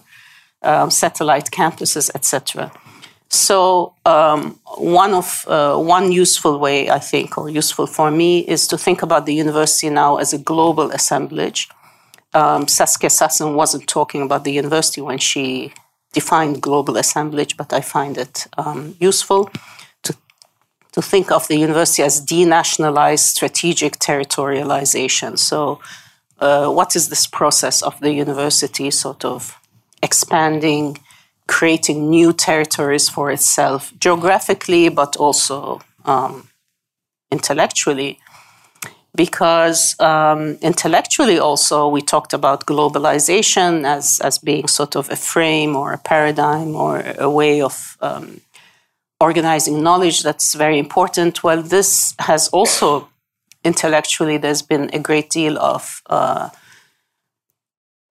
[0.64, 2.72] um, satellite campuses, etc.
[3.32, 8.68] So um, one of uh, one useful way, I think, or useful for me, is
[8.68, 11.70] to think about the university now as a global assemblage.
[12.34, 15.74] Um, Saskia Sassen wasn't talking about the university when she
[16.12, 19.49] defined global assemblage, but I find it um, useful
[20.03, 20.14] to
[20.91, 25.39] to think of the university as denationalized strategic territorialization.
[25.39, 25.80] So,
[26.42, 29.58] uh, what is this process of the university sort of
[30.04, 30.98] expanding?
[31.52, 36.48] creating new territories for itself geographically, but also um,
[37.30, 38.18] intellectually.
[39.14, 45.76] Because um, intellectually, also, we talked about globalization as, as being sort of a frame
[45.76, 48.39] or a paradigm or a way of um,
[49.20, 51.44] organizing knowledge that's very important.
[51.44, 53.10] Well, this has also
[53.64, 56.49] intellectually, there's been a great deal of uh,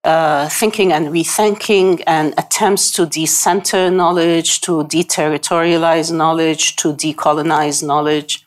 [0.03, 8.45] uh, thinking and rethinking and attempts to decenter knowledge, to deterritorialize knowledge, to decolonize knowledge.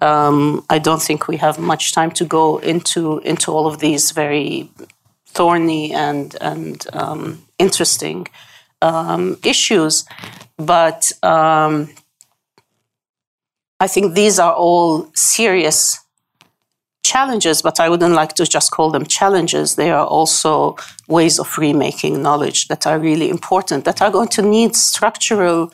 [0.00, 4.12] Um, I don't think we have much time to go into into all of these
[4.12, 4.70] very
[5.26, 8.26] thorny and and um, interesting
[8.80, 10.04] um, issues,
[10.56, 11.88] but um,
[13.80, 16.00] I think these are all serious
[17.12, 19.74] challenges, but I wouldn't like to just call them challenges.
[19.74, 20.76] They are also
[21.08, 25.72] ways of remaking knowledge that are really important, that are going to need structural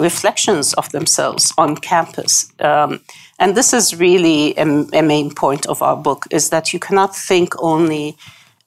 [0.00, 2.52] reflections of themselves on campus.
[2.60, 3.00] Um,
[3.38, 7.16] and this is really a, a, main point of our book is that you cannot
[7.16, 8.16] think only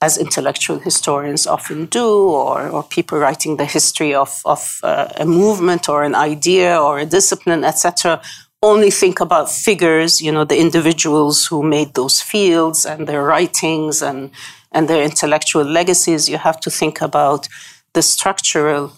[0.02, 5.24] as intellectual historians often do, or, or people writing the history of, of uh, a
[5.24, 8.20] movement or an idea or a discipline, etc.,
[8.62, 14.02] only think about figures, you know, the individuals who made those fields and their writings
[14.02, 14.30] and,
[14.70, 16.28] and their intellectual legacies.
[16.28, 17.48] You have to think about
[17.92, 18.92] the structural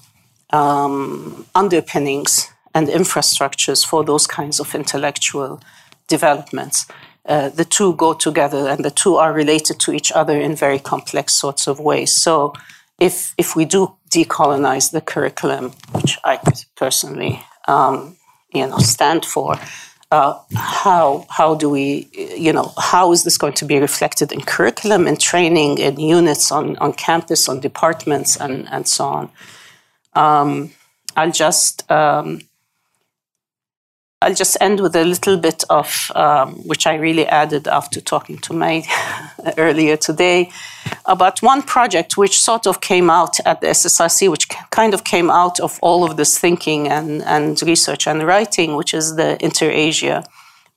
[0.50, 5.60] um, underpinnings and infrastructures for those kinds of intellectual
[6.08, 6.86] developments.
[7.26, 10.78] Uh, the two go together and the two are related to each other in very
[10.78, 12.14] complex sorts of ways.
[12.14, 12.52] So,
[13.00, 16.38] if, if we do decolonize the curriculum, which I
[16.76, 18.16] personally um,
[18.54, 19.58] you know stand for.
[20.10, 24.40] Uh, how how do we you know how is this going to be reflected in
[24.42, 29.30] curriculum and training in units on on campus on departments and and so on
[30.14, 30.70] um,
[31.16, 32.40] i'll just um,
[34.24, 38.38] I'll just end with a little bit of um, which I really added after talking
[38.38, 38.86] to May
[39.58, 40.50] earlier today
[41.04, 45.30] about one project which sort of came out at the SSRC, which kind of came
[45.30, 50.24] out of all of this thinking and, and research and writing, which is the InterAsia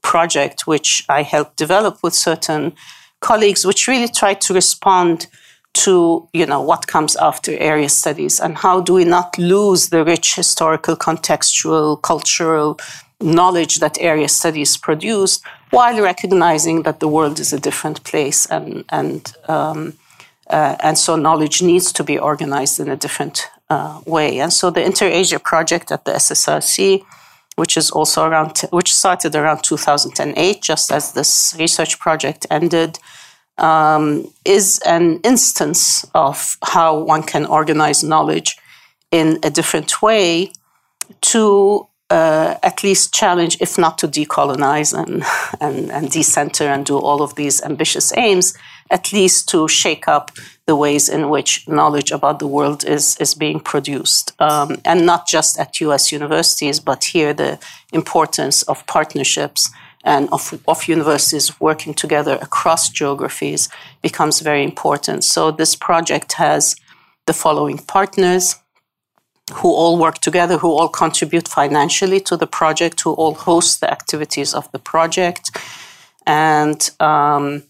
[0.01, 2.73] project, which I helped develop with certain
[3.21, 5.27] colleagues, which really tried to respond
[5.73, 10.03] to you know what comes after area studies and how do we not lose the
[10.03, 12.79] rich historical contextual cultural
[13.21, 15.41] knowledge that area studies produce
[15.71, 19.93] while recognizing that the world is a different place and and um,
[20.49, 24.39] uh, and so knowledge needs to be organized in a different uh, way.
[24.39, 27.03] And so the InterAsia project at the SSRC,
[27.55, 32.99] which is also around, t- which started around 2008, just as this research project ended,
[33.57, 38.55] um, is an instance of how one can organize knowledge
[39.11, 40.51] in a different way
[41.21, 45.23] to uh, at least challenge, if not to decolonize and,
[45.61, 48.57] and, and decenter and do all of these ambitious aims,
[48.89, 50.31] at least to shake up
[50.65, 54.33] the ways in which knowledge about the world is, is being produced.
[54.39, 57.59] Um, and not just at US universities, but here the
[57.91, 59.69] importance of partnerships
[60.03, 63.67] and of, of universities working together across geographies
[64.01, 65.23] becomes very important.
[65.25, 66.75] So this project has
[67.25, 68.55] the following partners
[69.53, 73.89] who all work together, who all contribute financially to the project, who all host the
[73.91, 75.51] activities of the project.
[76.25, 77.63] And, um,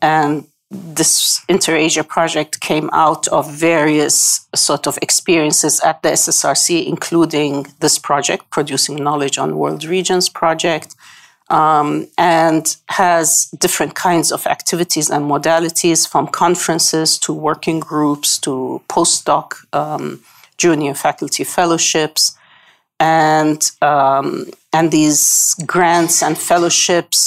[0.00, 7.66] and this InterAsia project came out of various sort of experiences at the SSRC, including
[7.80, 10.94] this project, Producing Knowledge on World Regions project,
[11.50, 18.80] um, and has different kinds of activities and modalities from conferences to working groups to
[18.88, 20.22] postdoc um,
[20.64, 22.22] junior faculty fellowships.
[23.00, 24.26] And, um,
[24.72, 27.18] and these grants and fellowships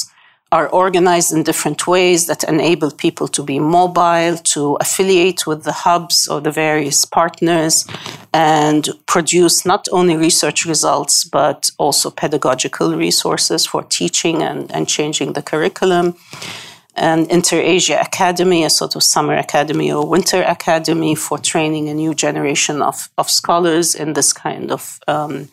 [0.51, 5.77] are organized in different ways that enable people to be mobile, to affiliate with the
[5.86, 7.86] hubs or the various partners,
[8.31, 15.33] and produce not only research results, but also pedagogical resources for teaching and, and changing
[15.33, 16.15] the curriculum.
[16.95, 22.13] And InterAsia Academy, a sort of summer academy or winter academy for training a new
[22.13, 25.49] generation of, of scholars in this kind of um,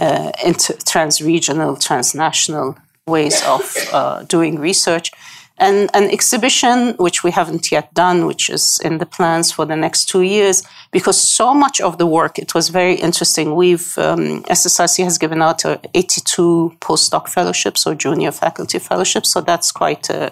[0.00, 5.12] uh, inter- trans-regional, transnational ways of uh, doing research.
[5.58, 9.76] And an exhibition, which we haven't yet done, which is in the plans for the
[9.76, 13.54] next two years, because so much of the work, it was very interesting.
[13.54, 19.32] We've, um, SSRC has given out uh, 82 postdoc fellowships or junior faculty fellowships.
[19.32, 20.30] So that's quite, uh,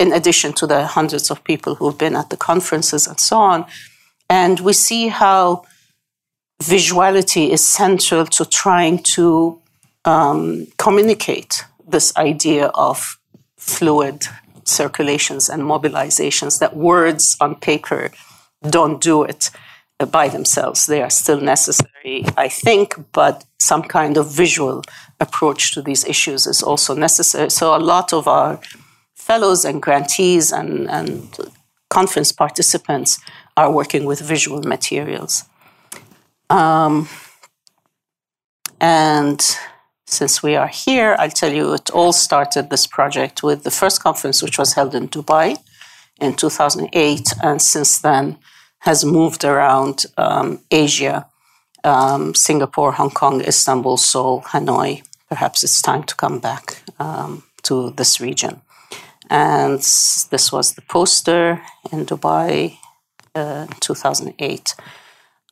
[0.00, 3.64] in addition to the hundreds of people who've been at the conferences and so on.
[4.28, 5.62] And we see how
[6.60, 9.60] visuality is central to trying to
[10.04, 13.18] um, communicate this idea of
[13.56, 14.26] fluid
[14.68, 18.10] circulations and mobilizations, that words on paper
[18.68, 19.50] don't do it
[20.10, 20.86] by themselves.
[20.86, 24.82] They are still necessary, I think, but some kind of visual
[25.20, 27.50] approach to these issues is also necessary.
[27.50, 28.60] So a lot of our
[29.16, 31.36] fellows and grantees and, and
[31.90, 33.18] conference participants
[33.56, 35.44] are working with visual materials.
[36.50, 37.08] Um,
[38.80, 39.40] and
[40.08, 44.02] since we are here, I'll tell you it all started this project with the first
[44.02, 45.58] conference, which was held in Dubai
[46.18, 48.38] in 2008, and since then
[48.80, 51.26] has moved around um, Asia,
[51.84, 55.02] um, Singapore, Hong Kong, Istanbul, Seoul, Hanoi.
[55.28, 58.62] Perhaps it's time to come back um, to this region.
[59.28, 61.60] And this was the poster
[61.92, 62.78] in Dubai
[63.34, 64.74] uh, 2008.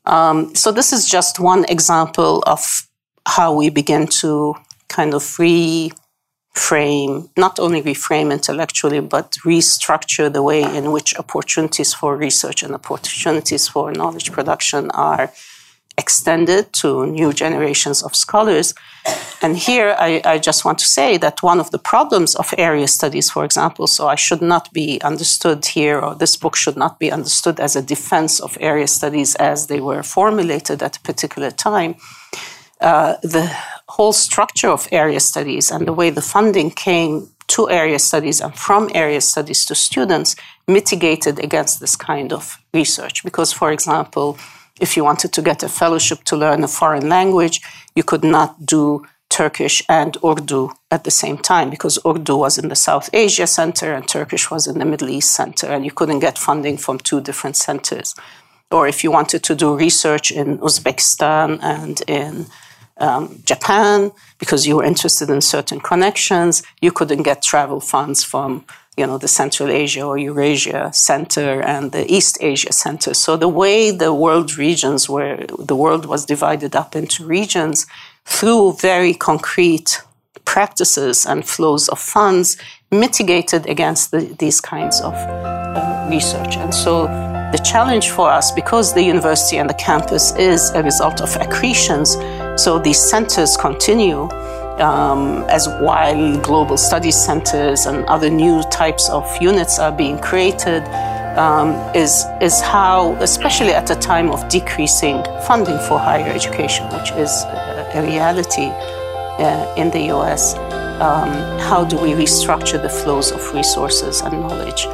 [0.07, 2.87] Um, so, this is just one example of
[3.27, 4.55] how we begin to
[4.89, 12.17] kind of reframe, not only reframe intellectually, but restructure the way in which opportunities for
[12.17, 15.33] research and opportunities for knowledge production are
[15.99, 18.75] extended to new generations of scholars.
[19.43, 22.87] And here I, I, just want to say that one of the problems of area
[22.87, 26.99] studies, for example, so I should not be understood here, or this book should not
[26.99, 31.51] be understood as a defense of area studies as they were formulated at a particular
[31.51, 31.97] time
[32.81, 33.51] uh, the
[33.89, 38.55] whole structure of area studies and the way the funding came to area studies and
[38.55, 43.23] from area studies to students mitigated against this kind of research.
[43.25, 44.37] Because, for example,
[44.81, 47.61] if you wanted to get a fellowship to learn a foreign language,
[47.95, 52.69] you could not do Turkish and Urdu at the same time because Urdu was in
[52.69, 56.21] the South Asia Center and Turkish was in the Middle East Center, and you couldn't
[56.21, 58.15] get funding from two different centers.
[58.71, 62.47] Or if you wanted to do research in Uzbekistan and in
[62.99, 66.63] um, Japan because you were interested in certain connections.
[66.81, 68.65] You couldn't get travel funds from
[68.97, 73.15] you know the Central Asia or Eurasia Center and the East Asia Center.
[73.15, 77.87] So the way the world regions were, the world was divided up into regions
[78.25, 80.01] through very concrete
[80.45, 82.57] practices and flows of funds
[82.91, 86.57] mitigated against the, these kinds of uh, research.
[86.57, 87.07] And so
[87.53, 92.17] the challenge for us, because the university and the campus is a result of accretions,
[92.57, 94.29] so these centers continue
[94.81, 100.83] um, as while global studies centers and other new types of units are being created,
[101.39, 107.11] um, is, is how, especially at a time of decreasing funding for higher education, which
[107.13, 108.69] is a, a reality
[109.39, 110.55] uh, in the US,
[111.01, 111.29] um,
[111.61, 114.85] how do we restructure the flows of resources and knowledge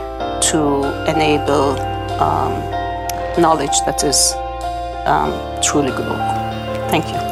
[0.50, 1.78] to enable
[2.20, 2.52] um,
[3.40, 4.32] knowledge that is
[5.06, 5.32] um,
[5.62, 6.16] truly global.
[6.90, 7.31] Thank you.